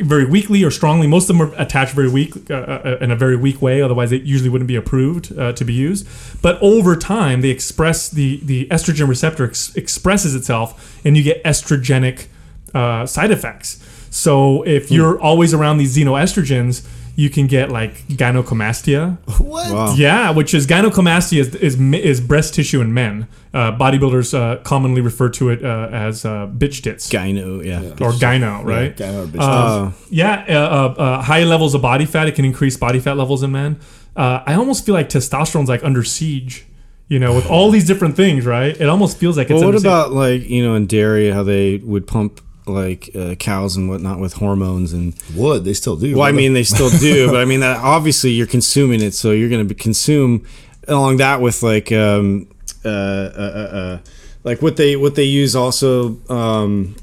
Very 0.00 0.24
weakly 0.24 0.64
or 0.64 0.70
strongly. 0.70 1.06
Most 1.06 1.28
of 1.28 1.36
them 1.36 1.42
are 1.46 1.54
attached 1.60 1.92
very 1.92 2.08
weak 2.08 2.50
uh, 2.50 2.54
uh, 2.54 2.98
in 3.02 3.10
a 3.10 3.16
very 3.16 3.36
weak 3.36 3.60
way. 3.60 3.82
Otherwise, 3.82 4.08
they 4.08 4.16
usually 4.16 4.48
wouldn't 4.48 4.68
be 4.68 4.76
approved 4.76 5.36
uh, 5.38 5.52
to 5.52 5.62
be 5.62 5.74
used. 5.74 6.08
But 6.40 6.56
over 6.62 6.96
time, 6.96 7.42
they 7.42 7.50
express 7.50 8.08
the 8.08 8.40
the 8.42 8.66
estrogen 8.70 9.08
receptor 9.08 9.44
ex- 9.44 9.76
expresses 9.76 10.34
itself, 10.34 10.98
and 11.04 11.18
you 11.18 11.22
get 11.22 11.44
estrogenic 11.44 12.28
uh, 12.72 13.04
side 13.04 13.30
effects. 13.30 13.78
So 14.08 14.62
if 14.62 14.90
you're 14.90 15.20
always 15.20 15.52
around 15.52 15.76
these 15.76 15.94
xenoestrogens, 15.94 16.86
you 17.16 17.30
can 17.30 17.46
get 17.46 17.70
like 17.70 18.06
gynecomastia. 18.08 19.18
what? 19.40 19.72
Wow. 19.72 19.94
Yeah, 19.94 20.30
which 20.30 20.54
is 20.54 20.66
gynecomastia 20.66 21.38
is 21.38 21.54
is, 21.54 21.80
is 21.80 22.20
breast 22.20 22.54
tissue 22.54 22.80
in 22.80 22.92
men. 22.92 23.28
Uh, 23.52 23.70
bodybuilders 23.76 24.34
uh, 24.36 24.60
commonly 24.62 25.00
refer 25.00 25.28
to 25.28 25.48
it 25.50 25.64
uh, 25.64 25.88
as 25.92 26.24
uh, 26.24 26.46
bitch 26.46 26.82
tits 26.82 27.08
Gyno, 27.08 27.64
yeah. 27.64 27.80
or 28.04 28.10
gyno, 28.12 28.64
right? 28.64 28.96
Gyno 28.96 29.24
or 29.24 29.26
bitch 29.28 29.40
Uh, 29.40 29.92
yeah, 30.10 30.44
uh, 30.48 30.52
uh, 30.52 31.00
uh, 31.00 31.22
high 31.22 31.44
levels 31.44 31.74
of 31.74 31.82
body 31.82 32.04
fat. 32.04 32.26
It 32.26 32.34
can 32.34 32.44
increase 32.44 32.76
body 32.76 32.98
fat 32.98 33.16
levels 33.16 33.42
in 33.42 33.52
men. 33.52 33.78
Uh, 34.16 34.42
I 34.46 34.54
almost 34.54 34.84
feel 34.84 34.94
like 34.94 35.08
testosterone's 35.08 35.68
like 35.68 35.84
under 35.84 36.02
siege. 36.02 36.66
You 37.06 37.18
know, 37.18 37.34
with 37.34 37.48
all 37.50 37.70
these 37.70 37.86
different 37.86 38.16
things, 38.16 38.46
right? 38.46 38.74
It 38.74 38.88
almost 38.88 39.18
feels 39.18 39.36
like 39.36 39.50
it's. 39.50 39.60
Well, 39.60 39.72
what 39.72 39.78
about 39.78 40.12
like 40.12 40.48
you 40.48 40.64
know 40.64 40.74
in 40.74 40.86
dairy 40.86 41.30
how 41.30 41.42
they 41.42 41.76
would 41.76 42.06
pump 42.06 42.40
like 42.66 43.10
uh, 43.14 43.34
cows 43.34 43.76
and 43.76 43.88
whatnot 43.88 44.18
with 44.18 44.34
hormones 44.34 44.92
and 44.92 45.14
Would 45.34 45.64
they 45.64 45.74
still 45.74 45.96
do? 45.96 46.14
well 46.16 46.24
I 46.24 46.32
mean 46.32 46.54
they 46.54 46.64
still 46.64 46.90
do 46.90 47.28
but 47.28 47.36
I 47.36 47.44
mean 47.50 47.60
that 47.60 47.78
obviously 47.78 48.30
you're 48.30 48.46
consuming 48.46 49.02
it 49.02 49.12
so 49.12 49.32
you're 49.32 49.50
going 49.50 49.66
to 49.68 49.74
consume 49.74 50.46
along 50.88 51.18
that 51.18 51.40
with 51.40 51.62
like 51.62 51.92
um 51.92 52.48
uh, 52.84 52.88
uh, 52.88 52.90
uh, 52.92 53.76
uh 53.76 53.98
like 54.44 54.62
what 54.62 54.76
they 54.76 54.96
what 54.96 55.14
they 55.14 55.24
use 55.24 55.54
also 55.56 56.18
um 56.28 56.96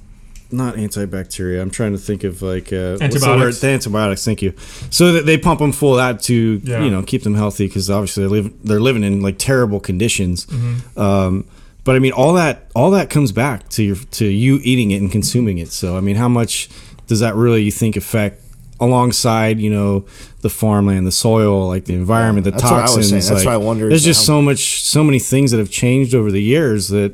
not 0.51 0.75
antibacteria. 0.75 1.61
I'm 1.61 1.71
trying 1.71 1.93
to 1.93 1.97
think 1.97 2.23
of 2.23 2.41
like 2.41 2.73
uh, 2.73 2.91
what's 2.91 2.99
the 2.99 3.05
Antibiotics. 3.05 3.39
word? 3.39 3.53
The 3.55 3.67
antibiotics. 3.73 4.25
Thank 4.25 4.41
you. 4.41 4.53
So 4.89 5.13
that 5.13 5.25
they 5.25 5.37
pump 5.37 5.59
them 5.59 5.71
full 5.71 5.97
of 5.97 5.97
that 5.97 6.21
to 6.25 6.61
Yeah. 6.63 6.83
you 6.83 6.91
know 6.91 7.03
keep 7.03 7.23
them 7.23 7.35
healthy 7.35 7.67
because 7.67 7.89
obviously 7.89 8.23
they 8.23 8.29
live 8.29 8.53
they're 8.63 8.79
living 8.79 9.03
in 9.03 9.21
like 9.21 9.37
terrible 9.37 9.79
conditions. 9.79 10.45
Mm-hmm. 10.47 10.99
Um, 10.99 11.45
but 11.83 11.95
I 11.95 11.99
mean, 11.99 12.11
all 12.11 12.33
that 12.33 12.69
all 12.75 12.91
that 12.91 13.09
comes 13.09 13.31
back 13.31 13.69
to 13.69 13.83
your 13.83 13.95
to 13.95 14.25
you 14.25 14.59
eating 14.63 14.91
it 14.91 15.01
and 15.01 15.11
consuming 15.11 15.57
it. 15.57 15.71
So 15.71 15.97
I 15.97 16.01
mean, 16.01 16.15
how 16.15 16.29
much 16.29 16.69
does 17.07 17.19
that 17.19 17.35
really 17.35 17.63
you 17.63 17.71
think 17.71 17.95
affect? 17.95 18.41
Alongside, 18.79 19.59
you 19.59 19.69
know, 19.69 20.05
the 20.41 20.49
farmland, 20.49 21.05
the 21.05 21.11
soil, 21.11 21.67
like 21.67 21.85
the 21.85 21.93
environment, 21.93 22.45
the 22.45 22.49
That's 22.49 22.63
what 22.63 22.73
I 22.73 22.81
was 22.81 22.91
toxins. 22.95 23.09
saying. 23.09 23.21
That's 23.21 23.45
like, 23.45 23.45
why 23.45 23.53
I 23.53 23.57
wondered 23.57 23.91
There's 23.91 24.03
just 24.03 24.25
so 24.25 24.41
much, 24.41 24.81
so 24.81 25.03
many 25.03 25.19
things 25.19 25.51
that 25.51 25.59
have 25.59 25.69
changed 25.69 26.15
over 26.15 26.31
the 26.31 26.41
years 26.41 26.87
that, 26.87 27.13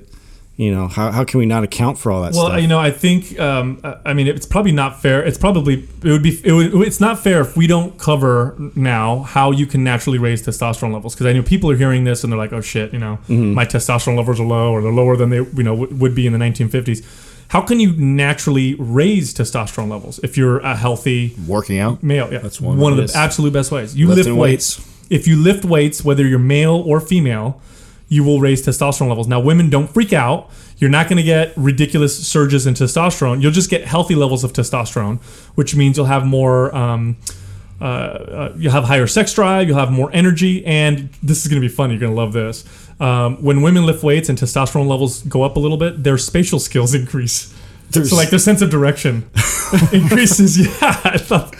you 0.58 0.72
know, 0.72 0.88
how, 0.88 1.12
how 1.12 1.24
can 1.24 1.40
we 1.40 1.46
not 1.46 1.64
account 1.64 2.00
for 2.00 2.12
all 2.12 2.24
that 2.24 2.34
Well, 2.34 2.48
stuff? 2.48 2.62
you 2.62 2.68
know, 2.68 2.80
I 2.80 2.90
think, 2.90 3.40
um, 3.40 3.80
I 3.84 3.98
I 4.08 4.14
mean, 4.14 4.26
it's 4.28 4.46
probably 4.48 4.72
not 4.72 5.00
fair. 5.02 5.24
It's 5.24 5.38
probably 5.38 5.88
it 6.04 6.12
would 6.12 6.24
be 6.24 6.42
it 6.44 6.52
would, 6.52 6.88
it's 6.88 7.00
not 7.00 7.20
fair 7.20 7.42
if 7.42 7.56
we 7.56 7.68
don't 7.68 7.98
cover 8.00 8.56
now 8.76 9.20
how 9.20 9.52
you 9.52 9.66
can 9.68 9.84
naturally 9.84 10.18
raise 10.18 10.42
testosterone 10.46 10.94
levels 10.94 11.14
because 11.14 11.28
I 11.28 11.34
know 11.34 11.44
people 11.44 11.70
are 11.70 11.78
hearing 11.78 12.06
this 12.06 12.24
and 12.24 12.34
they're 12.34 12.38
like, 12.40 12.54
oh 12.54 12.62
shit, 12.62 12.92
you 12.92 13.00
know, 13.00 13.20
Mm-hmm. 13.30 13.54
my 13.54 13.66
testosterone 13.66 14.18
levels 14.18 14.40
are 14.40 14.46
low 14.48 14.72
or 14.72 14.82
they're 14.82 14.92
lower 14.92 15.16
than 15.16 15.30
they 15.30 15.38
you 15.60 15.64
know 15.64 15.76
w- 15.78 15.96
would 15.96 16.16
be 16.16 16.26
in 16.28 16.34
the 16.34 16.40
1950s. 16.40 17.06
How 17.50 17.62
can 17.62 17.80
you 17.80 17.94
naturally 17.94 18.76
raise 18.80 19.34
testosterone 19.34 19.90
levels 19.90 20.20
if 20.24 20.38
you're 20.38 20.58
a 20.60 20.76
healthy 20.76 21.36
Working 21.48 21.80
out. 21.80 22.02
male? 22.04 22.28
Yeah, 22.34 22.40
That's 22.40 22.60
one 22.60 22.78
one 22.78 22.92
of 22.98 22.98
the 23.08 23.16
absolute 23.18 23.54
best 23.54 23.72
ways. 23.72 23.96
You 23.96 24.08
Lifting 24.08 24.34
lift 24.34 24.42
weights. 24.42 24.80
weights. 24.80 24.94
If 25.10 25.28
you 25.28 25.38
lift 25.38 25.64
weights, 25.64 26.04
whether 26.04 26.26
you're 26.28 26.40
male 26.40 26.76
or 26.86 27.00
female, 27.00 27.62
you 28.10 28.24
will 28.24 28.40
raise 28.40 28.66
testosterone 28.66 29.10
levels. 29.10 29.28
Now, 29.28 29.40
women 29.40 29.70
don't 29.70 29.88
freak 29.88 30.14
out. 30.14 30.50
You're 30.78 30.90
not 30.90 31.08
going 31.08 31.18
to 31.18 31.24
get 31.24 31.54
ridiculous 31.56 32.28
surges 32.28 32.68
in 32.68 32.74
testosterone. 32.74 33.42
You'll 33.42 33.52
just 33.52 33.70
get 33.70 33.86
healthy 33.86 34.16
levels 34.16 34.44
of 34.44 34.54
testosterone, 34.54 35.20
which 35.56 35.76
means 35.76 35.98
you'll 35.98 36.06
have 36.06 36.26
more. 36.26 36.74
Um, 36.76 37.18
uh, 37.80 37.84
uh, 37.84 38.54
you'll 38.58 38.72
have 38.72 38.86
higher 38.86 39.06
sex 39.06 39.34
drive. 39.34 39.68
You'll 39.68 39.78
have 39.78 39.92
more 39.92 40.10
energy, 40.12 40.66
and 40.66 41.10
this 41.22 41.46
is 41.46 41.48
going 41.48 41.62
to 41.62 41.68
be 41.68 41.74
fun. 41.74 41.92
You're 41.92 42.00
going 42.00 42.12
to 42.12 42.16
love 42.16 42.34
this. 42.34 42.66
Um, 43.00 43.44
when 43.44 43.62
women 43.62 43.86
lift 43.86 44.04
weights 44.04 44.30
and 44.30 44.38
testosterone 44.38 44.88
levels 44.88 45.22
go 45.24 45.44
up 45.44 45.58
a 45.58 45.60
little 45.60 45.78
bit, 45.78 46.04
their 46.04 46.18
spatial 46.18 46.60
skills 46.60 46.94
increase. 46.96 47.54
So, 47.91 48.15
like 48.15 48.29
their 48.29 48.39
sense 48.39 48.62
of 48.62 48.70
direction 48.70 49.29
increases. 49.91 50.58
Yeah, 50.82 51.01
I 51.03 51.17
thought 51.17 51.56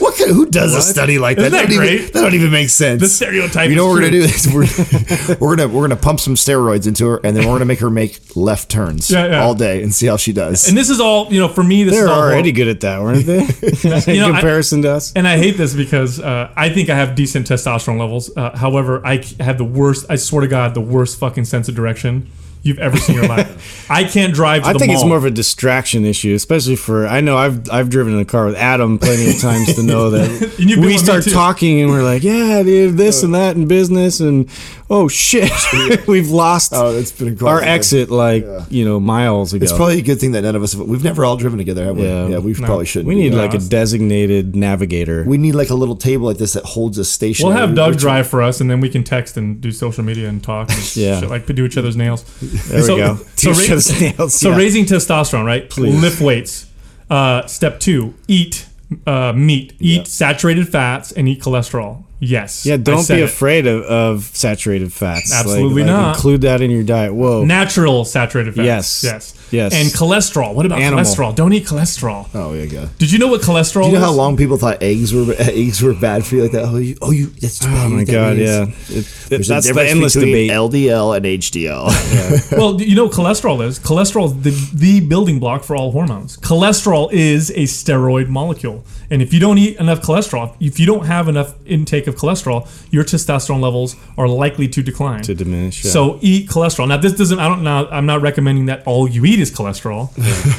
What 0.00 0.16
kind, 0.18 0.30
who 0.30 0.46
does 0.46 0.74
a 0.74 0.82
study 0.82 1.18
like 1.18 1.36
that? 1.36 1.52
Isn't 1.52 1.58
that 1.58 1.68
don't? 1.74 1.84
Even, 1.84 2.06
that 2.12 2.20
don't 2.20 2.34
even 2.34 2.50
make 2.50 2.68
sense. 2.70 3.00
the 3.02 3.08
stereotype. 3.08 3.70
you 3.70 3.76
know 3.76 3.86
what 3.86 3.92
we're 4.00 4.08
true. 4.08 4.20
gonna 4.20 4.28
do 4.28 4.34
is 4.34 4.46
we're, 5.28 5.36
we're 5.40 5.56
gonna 5.56 5.68
we're 5.68 5.82
gonna 5.88 6.00
pump 6.00 6.20
some 6.20 6.34
steroids 6.34 6.86
into 6.86 7.06
her, 7.06 7.20
and 7.24 7.36
then 7.36 7.46
we're 7.46 7.54
gonna 7.54 7.64
make 7.66 7.80
her 7.80 7.90
make 7.90 8.18
left 8.36 8.68
turns 8.70 9.10
Yeah, 9.10 9.26
yeah. 9.26 9.42
all 9.42 9.54
day 9.54 9.82
and 9.82 9.94
see 9.94 10.06
how 10.06 10.16
she 10.16 10.32
does. 10.32 10.68
And 10.68 10.76
this 10.76 10.90
is 10.90 11.00
all 11.00 11.32
you 11.32 11.40
know. 11.40 11.48
For 11.48 11.62
me, 11.62 11.84
this 11.84 11.94
They're 11.94 12.04
is 12.04 12.10
all 12.10 12.20
already 12.22 12.52
good 12.52 12.68
at 12.68 12.80
that, 12.80 13.00
weren't 13.00 13.26
they? 13.26 13.38
In 13.40 14.14
You 14.16 14.20
know, 14.22 14.28
I- 14.28 14.32
comparison 14.32 14.82
to 14.82 14.90
us. 14.92 15.12
And 15.14 15.26
I 15.28 15.36
hate 15.38 15.56
this 15.56 15.74
because 15.74 16.18
uh, 16.20 16.50
I 16.56 16.68
think 16.70 16.88
I 16.90 16.94
have 16.96 17.14
decent 17.14 17.46
testosterone 17.48 17.98
levels. 17.98 18.34
Uh, 18.36 18.56
however, 18.56 19.04
I 19.06 19.22
have 19.40 19.58
the 19.58 19.64
worst. 19.64 20.06
I 20.10 20.16
swear 20.16 20.40
to 20.42 20.48
God, 20.48 20.74
the 20.74 20.80
worst 20.80 21.18
fucking 21.18 21.44
sense 21.44 21.68
of 21.68 21.74
direction 21.74 22.28
you've 22.62 22.78
ever 22.78 22.96
seen 22.96 23.16
in 23.16 23.22
your 23.22 23.28
life. 23.28 23.86
I 23.90 24.04
can't 24.04 24.32
drive 24.34 24.62
to 24.62 24.68
I 24.68 24.72
the 24.72 24.78
think 24.78 24.92
mall. 24.92 25.00
it's 25.02 25.06
more 25.08 25.16
of 25.16 25.24
a 25.24 25.30
distraction 25.30 26.04
issue, 26.04 26.34
especially 26.34 26.76
for. 26.76 27.06
I 27.06 27.20
know 27.20 27.36
I've 27.36 27.70
I've 27.70 27.90
driven 27.90 28.14
in 28.14 28.20
a 28.20 28.24
car 28.24 28.46
with 28.46 28.56
Adam 28.56 28.98
plenty 28.98 29.30
of 29.30 29.40
times 29.40 29.74
to 29.74 29.82
know 29.82 30.10
that 30.10 30.30
And 30.58 30.70
you've 30.70 30.80
been 30.80 30.86
we 30.86 30.98
start 30.98 31.24
talking 31.30 31.80
and 31.80 31.90
we're 31.90 32.02
like, 32.02 32.22
yeah, 32.22 32.62
dude, 32.62 32.96
this 32.96 33.22
and 33.22 33.34
that 33.34 33.56
in 33.56 33.66
business, 33.68 34.20
and 34.20 34.48
oh 34.90 35.08
shit, 35.08 35.50
we've 36.06 36.30
lost 36.30 36.72
oh, 36.74 36.96
it's 36.96 37.12
been 37.12 37.36
a 37.38 37.46
our 37.46 37.62
exit 37.62 38.10
like 38.10 38.44
you 38.70 38.84
know 38.84 38.98
miles 39.00 39.52
ago. 39.52 39.62
It's 39.64 39.72
probably 39.72 39.98
a 39.98 40.02
good 40.02 40.20
thing 40.20 40.32
that 40.32 40.42
none 40.42 40.56
of 40.56 40.62
us 40.62 40.72
have. 40.72 40.86
We've 40.86 41.04
never 41.04 41.24
all 41.24 41.36
driven 41.36 41.58
together, 41.58 41.84
have 41.84 41.96
we? 41.96 42.04
Yeah. 42.04 42.28
Yeah, 42.28 42.38
we 42.38 42.54
probably 42.54 42.86
shouldn't. 42.86 43.08
we 43.08 43.14
need 43.14 43.34
like 43.34 43.54
a 43.54 43.58
designated 43.58 44.54
navigator. 44.56 45.24
we 45.24 45.38
need 45.38 45.54
like 45.54 45.70
a 45.70 45.74
little 45.74 45.96
table 45.96 46.26
like 46.26 46.38
this 46.38 46.54
that 46.54 46.64
holds 46.64 46.98
a 46.98 47.04
station. 47.04 47.46
We'll 47.48 47.56
have 47.56 47.74
Doug 47.74 47.98
drive 47.98 48.26
for 48.26 48.42
us, 48.42 48.60
and 48.60 48.70
then 48.70 48.80
we 48.80 48.88
can 48.88 49.04
text 49.04 49.36
and 49.36 49.60
do 49.60 49.72
social 49.72 50.04
media 50.04 50.28
and 50.28 50.42
talk. 50.42 50.70
And 50.70 50.96
Yeah. 50.96 51.20
shit, 51.20 51.28
like 51.30 51.46
do 51.46 51.64
each 51.66 51.76
other's 51.76 51.96
nails. 51.96 52.24
There 52.68 52.82
so- 52.82 52.94
we 52.94 53.00
go. 53.00 53.16
so 53.36 53.50
ra-. 53.50 54.28
So 54.28 54.50
yeah. 54.50 54.56
raising 54.56 54.84
testosterone, 54.84 55.44
right? 55.46 55.68
Please. 55.68 56.00
Lift 56.00 56.20
weights. 56.20 56.66
Uh, 57.10 57.46
step 57.46 57.80
two: 57.80 58.14
eat 58.28 58.66
uh, 59.06 59.32
meat, 59.34 59.74
eat 59.80 59.96
Yeah. 59.98 60.02
saturated 60.04 60.68
fats, 60.68 61.12
and 61.12 61.28
eat 61.28 61.40
cholesterol. 61.40 62.04
Yes. 62.24 62.64
yeah, 62.64 62.76
don't 62.76 63.06
be 63.08 63.14
it. 63.14 63.22
afraid 63.22 63.66
of, 63.66 63.82
of 63.82 64.24
saturated 64.26 64.92
fats. 64.92 65.34
Absolutely 65.34 65.82
like, 65.82 65.90
not. 65.90 66.14
Include 66.14 66.42
that 66.42 66.60
in 66.60 66.70
your 66.70 66.84
diet. 66.84 67.12
Whoa. 67.12 67.44
Natural 67.44 68.04
saturated 68.04 68.54
fats. 68.54 68.64
Yes. 68.64 69.04
Yes. 69.04 69.48
Yes. 69.52 69.74
And 69.74 69.88
cholesterol. 69.88 70.54
What 70.54 70.64
about 70.64 70.80
Animal. 70.80 71.04
cholesterol? 71.04 71.34
Don't 71.34 71.52
eat 71.52 71.66
cholesterol. 71.66 72.28
Oh 72.32 72.54
yeah, 72.54 72.62
yeah. 72.62 72.88
Did 72.98 73.10
you 73.10 73.18
know 73.18 73.26
what 73.26 73.40
cholesterol 73.42 73.82
Do 73.82 73.88
you 73.88 73.94
know 73.94 74.00
how 74.00 74.12
is? 74.12 74.16
long 74.16 74.36
people 74.36 74.56
thought 74.56 74.82
eggs 74.82 75.12
were 75.12 75.34
eggs 75.38 75.82
were 75.82 75.94
bad 75.94 76.24
for 76.24 76.36
you 76.36 76.42
like 76.42 76.52
that? 76.52 76.64
Oh, 76.64 76.76
you, 76.76 76.96
oh, 77.02 77.10
you. 77.10 77.26
That's 77.26 77.58
too 77.58 77.66
bad 77.66 77.86
oh 77.86 77.88
my 77.90 78.04
god, 78.04 78.36
meat. 78.36 78.44
yeah. 78.44 78.62
It, 78.62 78.72
it, 78.88 79.06
There's 79.28 79.50
a 79.50 79.54
that's 79.54 79.66
the 79.66 79.72
difference 79.74 79.90
endless 79.90 80.12
debate. 80.14 80.50
LDL 80.50 81.16
and 81.16 81.26
HDL. 81.26 82.52
well, 82.56 82.80
you 82.80 82.94
know 82.94 83.06
what 83.06 83.14
cholesterol 83.14 83.66
is? 83.66 83.78
Cholesterol 83.78 84.26
is 84.26 84.42
the, 84.42 84.78
the 84.78 85.00
building 85.00 85.40
block 85.40 85.64
for 85.64 85.76
all 85.76 85.90
hormones. 85.90 86.36
Cholesterol 86.38 87.12
is 87.12 87.50
a 87.50 87.64
steroid 87.64 88.28
molecule. 88.28 88.84
And 89.10 89.20
if 89.20 89.34
you 89.34 89.40
don't 89.40 89.58
eat 89.58 89.76
enough 89.76 90.00
cholesterol, 90.00 90.56
if 90.58 90.80
you 90.80 90.86
don't 90.86 91.04
have 91.04 91.28
enough 91.28 91.54
intake 91.66 92.06
of 92.06 92.11
cholesterol, 92.12 92.68
your 92.90 93.04
testosterone 93.04 93.60
levels 93.60 93.96
are 94.16 94.28
likely 94.28 94.68
to 94.68 94.82
decline. 94.82 95.22
to 95.22 95.34
diminish. 95.34 95.84
Yeah. 95.84 95.90
So 95.90 96.18
eat 96.22 96.48
cholesterol. 96.48 96.88
Now 96.88 96.96
this 96.96 97.12
doesn't. 97.12 97.38
I 97.38 97.48
don't 97.48 97.62
know. 97.62 97.88
I'm 97.90 98.06
not 98.06 98.22
recommending 98.22 98.66
that 98.66 98.86
all 98.86 99.08
you 99.08 99.24
eat 99.24 99.40
is 99.40 99.50
cholesterol, 99.50 100.10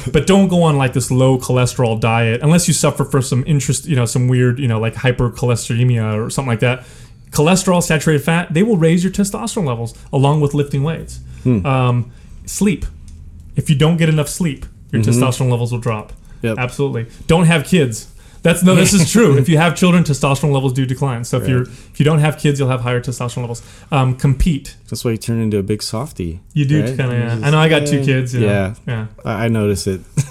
but 0.12 0.26
don't 0.26 0.48
go 0.48 0.62
on 0.62 0.76
like 0.76 0.92
this 0.92 1.10
low 1.10 1.38
cholesterol 1.38 1.98
diet 2.00 2.42
unless 2.42 2.68
you 2.68 2.74
suffer 2.74 3.04
for 3.04 3.22
some 3.22 3.44
interest. 3.46 3.86
You 3.86 3.96
know, 3.96 4.06
some 4.06 4.28
weird. 4.28 4.58
You 4.58 4.68
know, 4.68 4.80
like 4.80 4.94
hypercholesteremia 4.94 6.24
or 6.24 6.30
something 6.30 6.50
like 6.50 6.60
that. 6.60 6.84
Cholesterol, 7.30 7.82
saturated 7.82 8.22
fat, 8.24 8.54
they 8.54 8.62
will 8.62 8.76
raise 8.76 9.02
your 9.02 9.12
testosterone 9.12 9.66
levels 9.66 9.98
along 10.12 10.40
with 10.40 10.54
lifting 10.54 10.84
weights. 10.84 11.18
Hmm. 11.42 11.66
Um, 11.66 12.12
sleep. 12.46 12.86
If 13.56 13.68
you 13.68 13.76
don't 13.76 13.96
get 13.96 14.08
enough 14.08 14.28
sleep, 14.28 14.66
your 14.92 15.02
testosterone 15.02 15.50
levels 15.50 15.72
will 15.72 15.80
drop. 15.80 16.12
Mm-hmm. 16.12 16.46
Yep. 16.46 16.58
Absolutely. 16.58 17.06
Don't 17.26 17.46
have 17.46 17.64
kids. 17.64 18.13
That's 18.44 18.62
no. 18.62 18.74
This 18.74 18.92
is 18.92 19.10
true. 19.16 19.38
if 19.38 19.48
you 19.48 19.56
have 19.56 19.74
children, 19.74 20.04
testosterone 20.04 20.52
levels 20.52 20.74
do 20.74 20.84
decline. 20.84 21.24
So 21.24 21.38
if 21.38 21.48
you're 21.48 21.62
if 21.62 21.98
you 21.98 22.04
don't 22.04 22.18
have 22.18 22.38
kids, 22.38 22.60
you'll 22.60 22.68
have 22.68 22.82
higher 22.82 23.00
testosterone 23.00 23.38
levels. 23.38 23.62
Um, 23.90 24.16
compete. 24.16 24.76
that's 24.90 25.02
why 25.02 25.12
you 25.12 25.16
turn 25.16 25.40
into 25.40 25.56
a 25.56 25.62
big 25.62 25.82
softie. 25.82 26.40
You 26.52 26.66
do 26.66 26.84
right? 26.84 26.96
kind 26.96 27.10
of. 27.10 27.18
Yeah. 27.18 27.46
I 27.46 27.50
know. 27.50 27.58
I 27.58 27.70
got 27.70 27.86
two 27.86 28.04
kids. 28.04 28.34
You 28.34 28.40
know. 28.40 28.46
Yeah. 28.46 28.74
Yeah. 28.86 29.06
I, 29.24 29.46
I 29.46 29.48
notice 29.48 29.86
it. 29.86 30.02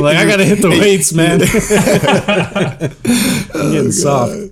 like 0.00 0.16
I 0.16 0.24
gotta 0.24 0.44
hit 0.44 0.62
the 0.62 0.70
weights, 0.70 1.12
man. 1.12 1.42
I'm 3.52 3.72
getting 3.72 3.90
soft. 3.90 4.49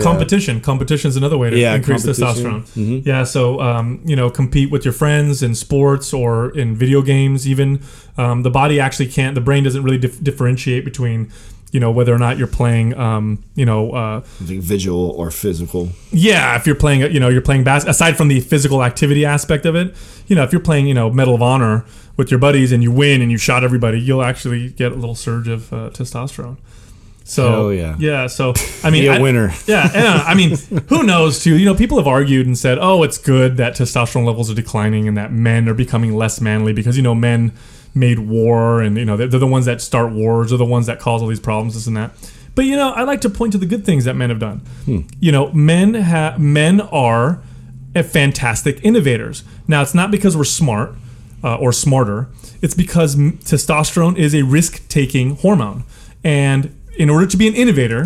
Competition. 0.00 0.60
Competition 0.60 1.08
is 1.08 1.16
another 1.16 1.36
way 1.38 1.50
to 1.50 1.58
Yeah, 1.58 1.74
increase 1.74 2.04
competition. 2.04 2.62
Mm-hmm. 2.62 2.80
testosterone. 2.80 3.06
Yeah. 3.06 3.24
So 3.24 3.60
um, 3.60 4.00
you 4.04 4.14
know, 4.16 4.30
compete 4.30 4.70
with 4.70 4.84
your 4.84 4.94
friends 4.94 5.42
in 5.42 5.54
sports 5.54 6.12
or 6.12 6.50
in 6.56 6.76
video 6.76 7.02
games. 7.02 7.48
Even 7.48 7.80
um, 8.16 8.42
the 8.42 8.50
body 8.50 8.78
actually 8.80 9.08
can't. 9.08 9.34
The 9.34 9.40
brain 9.40 9.64
doesn't 9.64 9.82
really 9.82 9.98
dif- 9.98 10.22
differentiate 10.22 10.84
between. 10.84 11.30
You 11.72 11.78
know 11.78 11.92
whether 11.92 12.12
or 12.12 12.18
not 12.18 12.36
you're 12.36 12.48
playing, 12.48 12.98
um, 12.98 13.44
you 13.54 13.64
know, 13.64 13.92
uh, 13.92 14.20
visual 14.40 15.10
or 15.10 15.30
physical. 15.30 15.90
Yeah, 16.10 16.56
if 16.56 16.66
you're 16.66 16.74
playing, 16.74 17.02
you 17.14 17.20
know, 17.20 17.28
you're 17.28 17.40
playing 17.40 17.62
bas- 17.62 17.84
aside 17.84 18.16
from 18.16 18.26
the 18.26 18.40
physical 18.40 18.82
activity 18.82 19.24
aspect 19.24 19.64
of 19.66 19.76
it, 19.76 19.94
you 20.26 20.34
know, 20.34 20.42
if 20.42 20.50
you're 20.50 20.60
playing, 20.60 20.88
you 20.88 20.94
know, 20.94 21.10
Medal 21.12 21.36
of 21.36 21.42
Honor 21.42 21.84
with 22.16 22.28
your 22.28 22.40
buddies 22.40 22.72
and 22.72 22.82
you 22.82 22.90
win 22.90 23.22
and 23.22 23.30
you 23.30 23.38
shot 23.38 23.62
everybody, 23.62 24.00
you'll 24.00 24.24
actually 24.24 24.70
get 24.70 24.90
a 24.90 24.96
little 24.96 25.14
surge 25.14 25.46
of 25.46 25.72
uh, 25.72 25.90
testosterone. 25.90 26.56
So 27.30 27.48
Hell 27.50 27.72
yeah. 27.72 27.96
yeah. 28.00 28.26
So 28.26 28.54
I 28.82 28.90
mean, 28.90 29.02
Be 29.04 29.06
a 29.06 29.12
I- 29.14 29.20
winner. 29.20 29.52
Yeah, 29.66 29.88
yeah. 29.94 30.24
I 30.26 30.34
mean, 30.34 30.56
who 30.88 31.04
knows? 31.04 31.42
Too, 31.44 31.56
you 31.56 31.64
know, 31.64 31.76
people 31.76 31.96
have 31.98 32.08
argued 32.08 32.44
and 32.46 32.58
said, 32.58 32.76
"Oh, 32.80 33.04
it's 33.04 33.18
good 33.18 33.56
that 33.58 33.74
testosterone 33.74 34.26
levels 34.26 34.50
are 34.50 34.54
declining 34.54 35.06
and 35.06 35.16
that 35.16 35.30
men 35.32 35.68
are 35.68 35.74
becoming 35.74 36.12
less 36.16 36.40
manly 36.40 36.72
because 36.72 36.96
you 36.96 37.04
know 37.04 37.14
men 37.14 37.52
made 37.94 38.18
war 38.18 38.80
and 38.82 38.96
you 38.96 39.04
know 39.04 39.16
they're, 39.16 39.28
they're 39.28 39.38
the 39.40 39.46
ones 39.46 39.66
that 39.66 39.80
start 39.80 40.12
wars, 40.12 40.50
they're 40.50 40.58
the 40.58 40.64
ones 40.64 40.86
that 40.86 40.98
cause 40.98 41.22
all 41.22 41.28
these 41.28 41.38
problems, 41.40 41.74
this 41.74 41.86
and 41.86 41.96
that." 41.96 42.10
But 42.56 42.64
you 42.64 42.74
know, 42.74 42.90
I 42.90 43.04
like 43.04 43.20
to 43.20 43.30
point 43.30 43.52
to 43.52 43.58
the 43.58 43.66
good 43.66 43.84
things 43.86 44.04
that 44.06 44.14
men 44.16 44.28
have 44.30 44.40
done. 44.40 44.62
You 45.20 45.30
know, 45.30 45.52
men 45.52 45.94
have 45.94 46.40
men 46.40 46.80
are 46.80 47.40
fantastic 48.02 48.80
innovators. 48.84 49.44
Now, 49.68 49.82
it's 49.82 49.94
not 49.94 50.10
because 50.10 50.36
we're 50.36 50.44
smart 50.44 50.94
uh, 51.44 51.56
or 51.56 51.72
smarter. 51.72 52.26
It's 52.60 52.74
because 52.74 53.16
m- 53.18 53.38
testosterone 53.38 54.16
is 54.18 54.34
a 54.34 54.42
risk-taking 54.42 55.36
hormone, 55.36 55.84
and 56.24 56.76
in 57.02 57.08
order 57.10 57.26
to 57.32 57.36
be 57.36 57.46
an 57.48 57.54
innovator, 57.54 58.02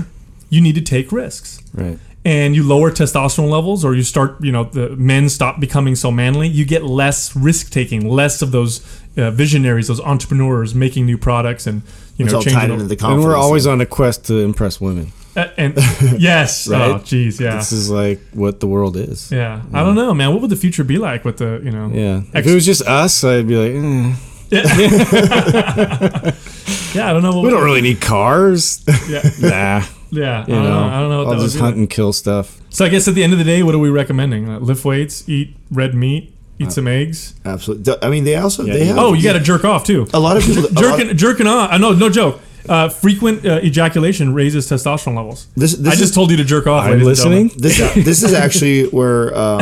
you 0.50 0.60
need 0.60 0.74
to 0.76 0.84
take 0.94 1.06
risks 1.22 1.48
Right. 1.82 1.98
and 2.24 2.54
you 2.56 2.62
lower 2.74 2.90
testosterone 2.92 3.50
levels 3.50 3.84
or 3.84 3.94
you 3.98 4.02
start 4.14 4.30
you 4.46 4.52
know 4.56 4.64
the 4.78 4.86
men 5.12 5.28
stop 5.28 5.54
becoming 5.66 5.94
so 5.96 6.08
manly 6.10 6.46
you 6.58 6.64
get 6.74 6.82
less 7.02 7.34
risk 7.48 7.64
taking 7.80 8.00
less 8.20 8.42
of 8.44 8.48
those 8.56 8.72
uh, 9.16 9.30
visionaries 9.42 9.86
those 9.88 10.00
entrepreneurs 10.12 10.74
making 10.74 11.04
new 11.06 11.18
products 11.18 11.66
and 11.66 11.82
you 12.16 12.24
It's 12.24 12.32
know 12.32 12.38
all 12.38 12.44
tied 12.44 12.52
changing 12.52 12.72
into 12.74 12.84
the, 12.86 12.96
the 12.96 13.06
And 13.08 13.22
we're 13.24 13.36
always 13.46 13.66
on 13.66 13.80
a 13.80 13.86
quest 13.98 14.18
to 14.28 14.34
impress 14.50 14.80
women. 14.80 15.06
uh, 15.36 15.48
and 15.62 15.72
yes 16.30 16.68
Right? 16.72 16.90
oh 16.92 16.98
geez 17.10 17.40
yeah 17.40 17.56
This 17.56 17.72
is 17.72 17.90
like 17.90 18.20
what 18.32 18.54
the 18.62 18.68
world 18.74 18.96
is. 18.96 19.18
yeah 19.32 19.62
i 19.72 19.80
don't 19.84 19.96
know 19.96 20.14
man 20.14 20.28
what 20.32 20.40
would 20.42 20.50
the 20.56 20.60
future 20.66 20.84
be 20.84 20.98
like 20.98 21.24
with 21.28 21.36
the 21.42 21.50
you 21.66 21.72
know 21.76 21.86
Yeah. 22.02 22.22
If 22.38 22.46
it 22.46 22.54
was 22.54 22.64
just 22.72 22.82
us, 23.02 23.24
I'd 23.24 23.48
be 23.48 23.56
like, 23.64 23.74
eh. 23.74 24.14
Yeah, 26.94 27.10
I 27.10 27.12
don't 27.12 27.22
know. 27.22 27.32
What 27.34 27.44
We 27.44 27.50
don't 27.50 27.64
really 27.64 27.80
need 27.82 28.00
cars. 28.00 28.84
Yeah, 29.08 29.22
nah. 29.40 29.84
yeah. 30.10 30.42
I, 30.42 30.44
don't 30.46 30.48
know, 30.48 30.62
know, 30.62 30.84
I 30.84 31.00
don't 31.00 31.08
know 31.10 31.18
what 31.18 31.26
I'll 31.26 31.30
that 31.32 31.38
would 31.38 31.42
just 31.44 31.56
hunt 31.58 31.72
like. 31.74 31.76
and 31.76 31.90
kill 31.90 32.12
stuff. 32.12 32.60
So 32.70 32.84
I 32.84 32.88
guess 32.88 33.08
at 33.08 33.14
the 33.14 33.22
end 33.24 33.32
of 33.32 33.38
the 33.38 33.44
day, 33.44 33.62
what 33.62 33.74
are 33.74 33.78
we 33.78 33.90
recommending? 33.90 34.48
Uh, 34.48 34.58
lift 34.60 34.84
weights, 34.84 35.28
eat 35.28 35.56
red 35.72 35.94
meat, 35.94 36.32
eat 36.60 36.70
some 36.72 36.86
eggs. 36.86 37.34
Absolutely. 37.44 37.94
I 38.02 38.10
mean, 38.10 38.22
they 38.24 38.36
also 38.36 38.62
they 38.62 38.84
have. 38.86 38.98
Oh, 38.98 39.12
you 39.12 39.22
got 39.24 39.32
to 39.34 39.40
jerk 39.40 39.64
off 39.64 39.84
too. 39.84 40.06
a 40.14 40.20
lot 40.20 40.36
of 40.36 40.44
people. 40.44 40.64
a 40.64 40.68
lot- 40.68 40.98
jerking, 40.98 41.16
jerking 41.16 41.46
off. 41.48 41.70
I 41.72 41.78
know, 41.78 41.92
no 41.92 42.08
joke. 42.08 42.40
Uh, 42.68 42.88
frequent 42.88 43.44
uh, 43.44 43.60
ejaculation 43.62 44.32
raises 44.32 44.70
testosterone 44.70 45.16
levels. 45.16 45.48
This- 45.56 45.74
this 45.76 45.88
I 45.88 45.96
just 45.96 46.02
is- 46.10 46.14
told 46.14 46.30
you 46.30 46.36
to 46.38 46.44
jerk 46.44 46.66
off. 46.66 46.84
I'm 46.86 47.00
listening. 47.02 47.50
this 47.56 47.76
this 47.94 48.22
is 48.22 48.32
actually 48.32 48.84
where 48.88 49.36
um, 49.36 49.60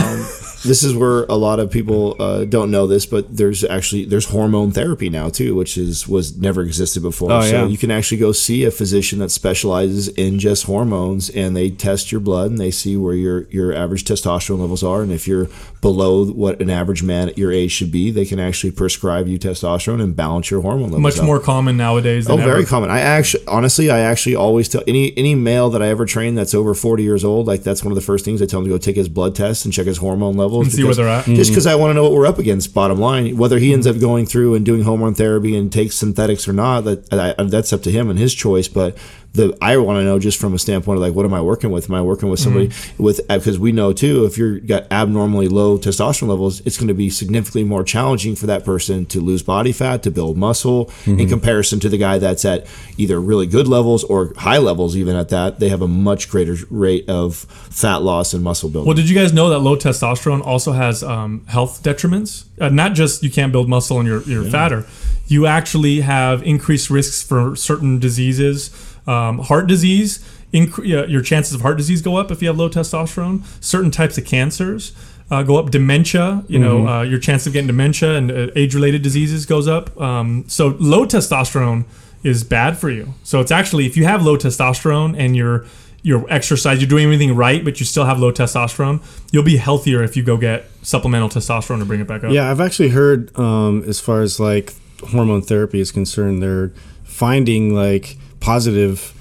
this 0.64 0.82
is 0.82 0.94
where 0.94 1.24
a 1.24 1.34
lot 1.34 1.58
of 1.58 1.70
people 1.70 2.16
uh, 2.18 2.44
don't 2.44 2.70
know 2.70 2.86
this, 2.86 3.06
but 3.06 3.36
there's 3.36 3.64
actually 3.64 4.04
there's 4.04 4.26
hormone 4.26 4.70
therapy 4.70 5.10
now 5.10 5.28
too, 5.28 5.54
which 5.54 5.76
is 5.76 6.06
was 6.06 6.36
never 6.36 6.62
existed 6.62 7.02
before. 7.02 7.32
Oh, 7.32 7.40
so 7.42 7.62
yeah. 7.62 7.66
you 7.66 7.78
can 7.78 7.90
actually 7.90 8.18
go 8.18 8.32
see 8.32 8.64
a 8.64 8.70
physician 8.70 9.18
that 9.18 9.30
specializes 9.30 10.08
in 10.08 10.38
just 10.38 10.64
hormones, 10.64 11.30
and 11.30 11.56
they 11.56 11.70
test 11.70 12.12
your 12.12 12.20
blood 12.20 12.50
and 12.50 12.58
they 12.58 12.70
see 12.70 12.96
where 12.96 13.14
your 13.14 13.42
your 13.48 13.74
average 13.74 14.04
testosterone 14.04 14.60
levels 14.60 14.82
are, 14.82 15.02
and 15.02 15.12
if 15.12 15.26
you're 15.26 15.48
below 15.80 16.26
what 16.26 16.60
an 16.60 16.70
average 16.70 17.02
man 17.02 17.28
at 17.28 17.36
your 17.36 17.50
age 17.50 17.72
should 17.72 17.90
be, 17.90 18.10
they 18.10 18.24
can 18.24 18.38
actually 18.38 18.70
prescribe 18.70 19.26
you 19.26 19.38
testosterone 19.38 20.00
and 20.00 20.14
balance 20.14 20.50
your 20.50 20.62
hormone 20.62 20.92
levels. 20.92 21.02
Much 21.02 21.18
out. 21.18 21.24
more 21.24 21.40
common 21.40 21.76
nowadays. 21.76 22.30
Oh, 22.30 22.36
Than 22.36 22.44
very 22.44 22.60
ever. 22.60 22.68
common. 22.68 22.90
I 22.90 23.00
actually, 23.00 23.44
honestly, 23.48 23.90
I 23.90 23.98
actually 23.98 24.36
always 24.36 24.68
tell 24.68 24.82
any 24.86 25.16
any 25.18 25.34
male 25.34 25.70
that 25.70 25.82
I 25.82 25.88
ever 25.88 26.06
train 26.06 26.36
that's 26.36 26.54
over 26.54 26.72
forty 26.74 27.02
years 27.02 27.24
old, 27.24 27.48
like 27.48 27.64
that's 27.64 27.82
one 27.82 27.90
of 27.90 27.96
the 27.96 28.02
first 28.02 28.24
things 28.24 28.40
I 28.40 28.46
tell 28.46 28.60
him 28.60 28.66
to 28.66 28.70
go 28.70 28.78
take 28.78 28.96
his 28.96 29.08
blood 29.08 29.34
test 29.34 29.64
and 29.64 29.74
check 29.74 29.86
his 29.86 29.98
hormone 29.98 30.36
levels 30.36 30.51
And 30.60 30.70
see 30.70 30.84
where 30.84 30.94
they're 30.94 31.08
at. 31.08 31.24
Just 31.24 31.40
mm-hmm. 31.40 31.50
because 31.50 31.66
I 31.66 31.74
want 31.74 31.90
to 31.90 31.94
know 31.94 32.02
what 32.02 32.12
we're 32.12 32.26
up 32.26 32.38
against. 32.38 32.74
Bottom 32.74 32.98
line, 32.98 33.36
whether 33.36 33.58
he 33.58 33.72
ends 33.72 33.86
up 33.86 33.98
going 33.98 34.26
through 34.26 34.54
and 34.54 34.64
doing 34.64 34.82
hormone 34.82 35.14
therapy 35.14 35.56
and 35.56 35.72
takes 35.72 35.96
synthetics 35.96 36.46
or 36.46 36.52
not, 36.52 36.82
that 36.82 37.12
I, 37.38 37.42
that's 37.44 37.72
up 37.72 37.82
to 37.82 37.90
him 37.90 38.10
and 38.10 38.18
his 38.18 38.34
choice. 38.34 38.68
But 38.68 38.96
the 39.34 39.56
I 39.62 39.76
want 39.78 39.98
to 39.98 40.04
know 40.04 40.18
just 40.18 40.38
from 40.38 40.54
a 40.54 40.58
standpoint 40.58 40.96
of 40.96 41.02
like, 41.02 41.14
what 41.14 41.24
am 41.24 41.32
I 41.32 41.40
working 41.40 41.70
with? 41.70 41.88
Am 41.88 41.94
I 41.94 42.02
working 42.02 42.28
with 42.28 42.40
somebody 42.40 42.68
mm-hmm. 42.68 43.02
with 43.02 43.20
uh, 43.30 43.38
because 43.38 43.58
we 43.58 43.72
know 43.72 43.92
too 43.92 44.24
if 44.24 44.36
you're 44.36 44.60
got 44.60 44.90
abnormally 44.92 45.48
low 45.48 45.78
testosterone 45.78 46.28
levels, 46.28 46.60
it's 46.66 46.76
going 46.76 46.88
to 46.88 46.94
be 46.94 47.08
significantly 47.08 47.64
more 47.64 47.82
challenging 47.82 48.36
for 48.36 48.46
that 48.46 48.64
person 48.64 49.06
to 49.06 49.20
lose 49.20 49.42
body 49.42 49.72
fat 49.72 50.02
to 50.02 50.10
build 50.10 50.36
muscle 50.36 50.90
in 51.06 51.16
mm-hmm. 51.16 51.28
comparison 51.28 51.80
to 51.80 51.88
the 51.88 51.98
guy 51.98 52.18
that's 52.18 52.44
at 52.44 52.66
either 52.98 53.20
really 53.20 53.46
good 53.46 53.66
levels 53.66 54.04
or 54.04 54.34
high 54.36 54.58
levels. 54.58 54.96
Even 54.96 55.16
at 55.16 55.30
that, 55.30 55.60
they 55.60 55.70
have 55.70 55.82
a 55.82 55.88
much 55.88 56.28
greater 56.28 56.56
rate 56.70 57.08
of 57.08 57.36
fat 57.36 58.02
loss 58.02 58.34
and 58.34 58.44
muscle 58.44 58.68
building. 58.68 58.86
Well, 58.86 58.96
did 58.96 59.08
you 59.08 59.14
guys 59.14 59.32
know 59.32 59.48
that 59.48 59.60
low 59.60 59.76
testosterone 59.76 60.44
also 60.44 60.72
has 60.72 61.02
um, 61.02 61.46
health 61.46 61.82
detriments? 61.82 62.44
Uh, 62.60 62.68
not 62.68 62.94
just 62.94 63.22
you 63.22 63.30
can't 63.30 63.52
build 63.52 63.68
muscle 63.68 63.98
and 63.98 64.06
you're, 64.06 64.22
you're 64.22 64.44
fatter. 64.44 64.86
You 65.26 65.46
actually 65.46 66.02
have 66.02 66.42
increased 66.42 66.90
risks 66.90 67.22
for 67.22 67.56
certain 67.56 67.98
diseases. 67.98 68.70
Um, 69.06 69.38
heart 69.38 69.66
disease, 69.66 70.18
incre- 70.52 71.02
uh, 71.02 71.06
your 71.06 71.22
chances 71.22 71.54
of 71.54 71.62
heart 71.62 71.78
disease 71.78 72.02
go 72.02 72.16
up 72.16 72.30
if 72.30 72.42
you 72.42 72.48
have 72.48 72.58
low 72.58 72.68
testosterone. 72.68 73.42
Certain 73.62 73.90
types 73.90 74.18
of 74.18 74.26
cancers 74.26 74.92
uh, 75.30 75.42
go 75.42 75.56
up. 75.56 75.70
Dementia, 75.70 76.44
you 76.48 76.58
know, 76.58 76.86
uh, 76.86 77.02
your 77.02 77.18
chance 77.18 77.46
of 77.46 77.54
getting 77.54 77.66
dementia 77.66 78.14
and 78.16 78.30
uh, 78.30 78.48
age-related 78.54 79.02
diseases 79.02 79.46
goes 79.46 79.66
up. 79.66 79.98
Um, 79.98 80.44
so 80.46 80.76
low 80.78 81.06
testosterone 81.06 81.86
is 82.22 82.44
bad 82.44 82.76
for 82.76 82.90
you. 82.90 83.14
So 83.24 83.40
it's 83.40 83.50
actually 83.50 83.86
if 83.86 83.96
you 83.96 84.04
have 84.04 84.22
low 84.22 84.36
testosterone 84.36 85.16
and 85.18 85.34
you're 85.34 85.64
you're 86.02 86.24
exercise, 86.30 86.80
you're 86.80 86.88
doing 86.88 87.04
everything 87.04 87.34
right, 87.34 87.64
but 87.64 87.78
you 87.80 87.86
still 87.86 88.04
have 88.04 88.18
low 88.18 88.32
testosterone, 88.32 89.02
you'll 89.30 89.44
be 89.44 89.56
healthier 89.56 90.02
if 90.02 90.16
you 90.16 90.22
go 90.22 90.36
get 90.36 90.64
supplemental 90.82 91.28
testosterone 91.28 91.78
to 91.78 91.84
bring 91.84 92.00
it 92.00 92.06
back 92.06 92.24
up. 92.24 92.32
Yeah, 92.32 92.50
I've 92.50 92.60
actually 92.60 92.88
heard 92.90 93.36
um, 93.38 93.84
as 93.86 94.00
far 94.00 94.22
as 94.22 94.40
like 94.40 94.74
hormone 95.10 95.42
therapy 95.42 95.80
is 95.80 95.92
concerned, 95.92 96.42
they're 96.42 96.72
finding 97.04 97.74
like 97.74 98.16
positive 98.40 99.14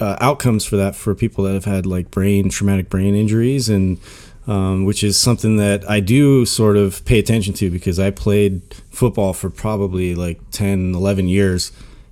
uh, 0.00 0.16
outcomes 0.20 0.64
for 0.64 0.76
that 0.76 0.94
for 0.94 1.14
people 1.14 1.44
that 1.44 1.54
have 1.54 1.64
had 1.64 1.86
like 1.86 2.10
brain 2.10 2.48
traumatic 2.48 2.88
brain 2.88 3.16
injuries 3.16 3.68
and 3.68 3.98
um, 4.46 4.84
which 4.84 5.04
is 5.04 5.18
something 5.18 5.58
that 5.58 5.88
I 5.88 6.00
do 6.00 6.46
sort 6.46 6.76
of 6.76 7.04
pay 7.04 7.18
attention 7.18 7.52
to 7.54 7.70
because 7.70 7.98
I 7.98 8.10
played 8.10 8.62
football 8.90 9.34
for 9.34 9.50
probably 9.50 10.14
like 10.14 10.40
10, 10.52 10.94
11 10.94 11.28
years. 11.28 11.70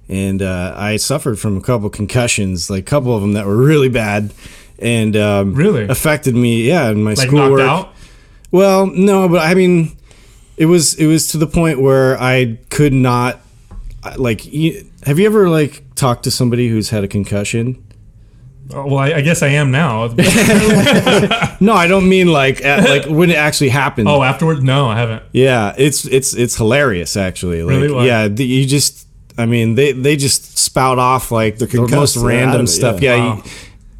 And 0.08 0.40
uh, 0.40 0.72
I 0.76 0.96
suffered 0.98 1.38
from 1.38 1.56
a 1.56 1.60
couple 1.60 1.90
concussions, 1.90 2.70
like 2.70 2.82
a 2.82 2.86
couple 2.86 3.14
of 3.14 3.22
them 3.22 3.32
that 3.32 3.44
were 3.46 3.56
really 3.56 3.88
bad, 3.88 4.32
and 4.78 5.16
um, 5.16 5.54
Really? 5.54 5.84
affected 5.88 6.34
me. 6.36 6.62
Yeah, 6.62 6.90
in 6.90 7.02
my 7.02 7.14
Like 7.14 7.26
schoolwork. 7.28 7.58
knocked 7.58 7.88
out. 7.88 7.94
Well, 8.52 8.86
no, 8.86 9.28
but 9.28 9.40
I 9.40 9.54
mean, 9.54 9.96
it 10.56 10.66
was 10.66 10.94
it 10.94 11.06
was 11.06 11.26
to 11.28 11.38
the 11.38 11.46
point 11.48 11.80
where 11.80 12.16
I 12.20 12.58
could 12.70 12.92
not 12.92 13.40
like. 14.16 14.42
Have 14.42 15.18
you 15.18 15.26
ever 15.26 15.48
like 15.48 15.82
talked 15.96 16.22
to 16.24 16.30
somebody 16.30 16.68
who's 16.68 16.90
had 16.90 17.02
a 17.02 17.08
concussion? 17.08 17.82
Oh, 18.72 18.84
well, 18.86 18.98
I, 18.98 19.14
I 19.14 19.20
guess 19.20 19.42
I 19.42 19.48
am 19.48 19.70
now. 19.70 20.06
No, 21.60 21.72
I 21.72 21.86
don't 21.86 22.08
mean 22.08 22.28
like 22.28 22.64
at, 22.64 22.88
like 22.88 23.06
when 23.06 23.30
it 23.30 23.36
actually 23.36 23.70
happened. 23.70 24.08
oh, 24.08 24.22
afterwards? 24.22 24.62
No, 24.62 24.86
I 24.88 24.96
haven't. 24.98 25.22
yeah, 25.32 25.74
it's 25.78 26.04
it's 26.06 26.34
it's 26.34 26.56
hilarious 26.56 27.16
actually. 27.16 27.62
Like, 27.62 27.80
Really? 27.80 28.06
Yeah, 28.06 28.28
the, 28.28 28.44
you 28.44 28.66
just. 28.66 29.05
I 29.38 29.46
mean, 29.46 29.74
they 29.74 29.92
they 29.92 30.16
just 30.16 30.56
spout 30.58 30.98
off 30.98 31.30
like 31.30 31.58
the 31.58 31.66
concussed, 31.66 31.92
most 31.94 32.16
random 32.16 32.62
it, 32.64 32.68
stuff. 32.68 33.00
yeah. 33.02 33.16
Yeah. 33.16 33.24
Wow. 33.26 33.36
you- 33.36 33.42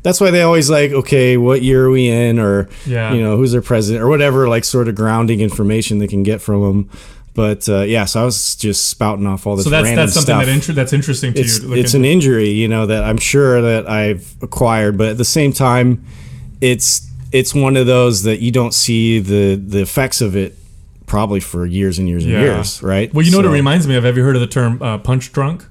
that's 0.02 0.20
why 0.20 0.30
they 0.30 0.42
always 0.42 0.70
like, 0.70 0.92
okay, 0.92 1.36
what 1.36 1.62
year 1.62 1.86
are 1.86 1.90
we 1.90 2.06
in, 2.08 2.38
or 2.38 2.68
Yeah. 2.86 3.12
you 3.12 3.20
know, 3.20 3.36
who's 3.36 3.50
their 3.50 3.60
president, 3.60 4.04
or 4.04 4.08
whatever, 4.08 4.48
like 4.48 4.62
sort 4.64 4.86
of 4.86 4.94
grounding 4.94 5.40
information 5.40 5.98
they 5.98 6.06
can 6.06 6.22
get 6.22 6.40
from 6.40 6.60
them. 6.62 6.88
But 7.34 7.68
uh, 7.68 7.80
yeah, 7.82 8.04
so 8.04 8.22
I 8.22 8.24
was 8.24 8.54
just 8.54 8.86
spouting 8.88 9.26
off 9.26 9.46
all 9.48 9.56
this 9.56 9.64
So 9.64 9.70
that's 9.70 9.90
that's 9.90 10.12
something 10.14 10.26
stuff. 10.36 10.44
that 10.46 10.48
inter- 10.48 10.72
that's 10.74 10.92
interesting 10.92 11.34
to 11.34 11.40
it's 11.40 11.60
you. 11.60 11.68
to 11.70 11.74
it's 11.74 11.92
into. 11.94 12.06
an 12.06 12.12
injury, 12.12 12.50
you 12.50 12.68
know, 12.68 12.86
that 12.86 13.02
I'm 13.02 13.18
sure 13.18 13.60
that 13.62 13.90
I've 13.90 14.32
acquired, 14.42 14.96
but 14.96 15.08
at 15.08 15.18
the 15.18 15.24
same 15.24 15.52
time, 15.52 16.04
it's 16.60 17.02
it's 17.32 17.52
one 17.54 17.76
of 17.76 17.86
those 17.86 18.22
that 18.22 18.38
you 18.40 18.52
don't 18.52 18.72
see 18.74 19.18
the 19.18 19.56
the 19.56 19.82
effects 19.82 20.20
of 20.20 20.36
it 20.36 20.56
probably 21.06 21.40
for 21.40 21.64
years 21.66 21.98
and 21.98 22.08
years 22.08 22.24
and 22.24 22.32
Yeah. 22.32 22.40
years, 22.42 22.82
right? 22.82 23.12
Well, 23.14 23.24
you 23.24 23.30
know 23.30 23.38
what 23.38 23.46
it 23.46 23.50
reminds 23.50 23.86
me 23.86 23.94
of? 23.96 24.04
Have 24.04 24.16
you 24.16 24.22
heard 24.24 24.34
of 24.36 24.40
the 24.40 24.46
term 24.46 24.82
uh, 24.82 24.98
punch 24.98 25.32
drunk? 25.32 25.64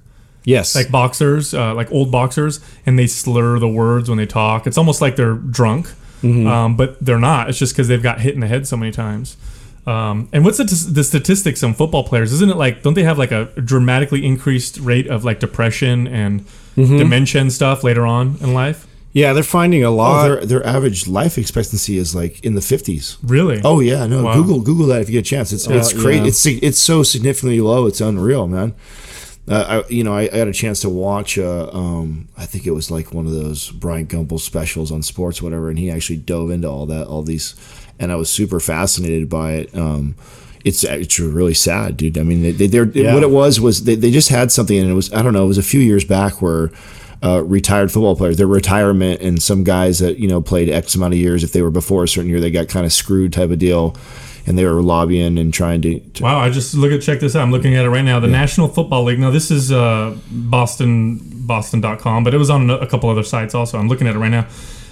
Yes, 0.45 0.75
Like 0.75 0.91
boxers, 0.91 1.53
uh, 1.53 1.73
like 1.73 1.91
old 1.91 2.11
boxers, 2.11 2.59
and 2.85 2.99
they 2.99 3.07
slur 3.07 3.57
the 3.59 3.67
words 3.67 4.09
when 4.09 4.17
they 4.19 4.27
talk. 4.27 4.67
It's 4.67 4.77
almost 4.77 5.01
like 5.01 5.15
they're 5.15 5.33
drunk, 5.33 5.87
Mm-hmm. 6.21 6.47
um, 6.47 6.75
but 6.77 7.03
they're 7.03 7.19
not. 7.19 7.49
It's 7.49 7.57
just 7.59 7.73
because 7.73 7.87
they've 7.87 8.01
got 8.01 8.21
hit 8.21 8.33
in 8.35 8.39
the 8.39 8.47
head 8.47 8.65
so 8.67 8.77
many 8.77 8.91
times. 8.91 9.37
Um, 9.85 10.29
and 10.33 10.43
what's 10.45 10.57
the, 10.57 10.63
the 10.91 11.03
statistics 11.03 11.61
on 11.63 11.73
football 11.75 12.03
players? 12.03 12.31
Isn't 12.33 12.49
it 12.49 12.57
like 12.57 12.81
don't 12.81 12.93
they 12.95 13.03
have 13.03 13.17
like 13.19 13.31
a 13.31 13.45
dramatically 13.61 14.25
increased 14.25 14.79
rate 14.79 15.07
of 15.07 15.23
like 15.25 15.39
depression 15.39 16.07
and 16.07 16.45
Mm-hmm. 16.75 16.97
dementia 16.97 17.39
and 17.41 17.53
stuff 17.53 17.83
later 17.85 18.05
on 18.05 18.35
in 18.41 18.53
life? 18.53 18.85
Yeah, 19.15 19.31
they're 19.31 19.43
finding 19.43 19.81
a 19.85 19.87
Oh, 19.89 19.95
lot. 19.95 20.23
their 20.27 20.45
their 20.45 20.65
average 20.67 21.07
life 21.07 21.37
expectancy 21.37 21.97
is 21.97 22.13
like 22.13 22.43
in 22.43 22.53
the 22.55 22.61
fifties. 22.61 23.17
Really? 23.23 23.61
Oh 23.63 23.79
yeah, 23.79 24.05
no. 24.07 24.23
Wow. 24.23 24.33
Google 24.35 24.59
Google 24.61 24.87
that 24.87 25.01
if 25.01 25.07
you 25.09 25.13
get 25.13 25.19
a 25.25 25.29
chance. 25.29 25.53
It's 25.53 25.67
it's 25.67 25.93
yeah. 25.93 26.01
crazy. 26.01 26.27
It's 26.27 26.45
it's 26.45 26.77
so 26.79 27.01
significantly 27.01 27.61
low. 27.61 27.87
It's 27.87 28.01
unreal, 28.01 28.45
man. 28.47 28.75
Uh, 29.47 29.83
I, 29.85 29.89
you 29.89 30.03
know, 30.03 30.13
I, 30.13 30.27
I 30.33 30.37
had 30.37 30.47
a 30.49 30.53
chance 30.53 30.81
to 30.81 30.89
watch. 30.89 31.37
Uh, 31.37 31.69
um, 31.71 32.27
I 32.35 32.45
think 32.45 32.67
it 32.67 32.71
was 32.71 32.91
like 32.91 33.13
one 33.13 33.25
of 33.25 33.31
those 33.31 33.69
Bryant 33.71 34.09
Gumbel 34.09 34.39
specials 34.39 34.91
on 34.91 35.01
sports, 35.01 35.41
whatever, 35.41 35.69
and 35.69 35.79
he 35.79 35.89
actually 35.91 36.17
dove 36.17 36.49
into 36.51 36.67
all 36.67 36.85
that, 36.87 37.07
all 37.07 37.21
these, 37.23 37.55
and 37.99 38.11
I 38.11 38.15
was 38.17 38.29
super 38.29 38.59
fascinated 38.59 39.29
by 39.29 39.53
it. 39.53 39.73
Um, 39.77 40.15
it's 40.65 40.83
it's 40.83 41.19
really 41.19 41.53
sad, 41.53 41.95
dude. 41.95 42.17
I 42.17 42.23
mean, 42.23 42.41
they, 42.41 42.51
they, 42.51 42.67
they're 42.67 42.89
Yeah. 42.89 43.13
what 43.13 43.23
it 43.23 43.29
was 43.29 43.61
was 43.61 43.83
they, 43.85 43.95
they 43.95 44.11
just 44.11 44.27
had 44.29 44.51
something, 44.51 44.77
and 44.77 44.89
it 44.89 44.93
was 44.95 45.13
I 45.13 45.21
don't 45.21 45.31
know, 45.33 45.45
it 45.45 45.47
was 45.55 45.57
a 45.59 45.63
few 45.63 45.79
years 45.79 46.03
back 46.03 46.41
where. 46.41 46.69
Uh, 47.23 47.43
retired 47.43 47.91
football 47.91 48.15
players, 48.15 48.37
their 48.37 48.47
retirement, 48.47 49.21
and 49.21 49.41
some 49.41 49.63
guys 49.63 49.99
that 49.99 50.19
you 50.19 50.27
know 50.27 50.41
played 50.41 50.69
X 50.69 50.95
amount 50.95 51.13
of 51.13 51.19
years. 51.19 51.43
If 51.43 51.53
they 51.53 51.61
were 51.61 51.71
before 51.71 52.03
a 52.03 52.07
certain 52.07 52.29
year, 52.29 52.39
they 52.39 52.51
got 52.51 52.67
kind 52.67 52.85
of 52.85 52.93
screwed 52.93 53.33
type 53.33 53.49
of 53.49 53.57
deal, 53.57 53.95
and 54.45 54.57
they 54.57 54.65
were 54.65 54.81
lobbying 54.81 55.37
and 55.37 55.53
trying 55.53 55.81
to. 55.83 55.99
to 55.99 56.23
Wow, 56.23 56.39
I 56.39 56.49
just 56.49 56.75
look 56.75 56.91
at 56.91 57.01
check 57.01 57.19
this 57.19 57.35
out. 57.35 57.41
I'm 57.41 57.51
looking 57.51 57.75
at 57.75 57.85
it 57.85 57.89
right 57.89 58.03
now. 58.05 58.19
The 58.19 58.27
National 58.27 58.67
Football 58.67 59.05
League. 59.05 59.19
Now 59.19 59.31
this 59.31 59.49
is 59.49 59.71
uh, 59.71 60.15
Boston 60.29 61.19
Boston.com, 61.45 62.23
but 62.23 62.33
it 62.33 62.37
was 62.37 62.49
on 62.49 62.69
a 62.69 62.87
couple 62.87 63.09
other 63.09 63.23
sites 63.23 63.55
also. 63.55 63.79
I'm 63.79 63.87
looking 63.87 64.07
at 64.07 64.15
it 64.15 64.19
right 64.19 64.29
now. 64.29 64.47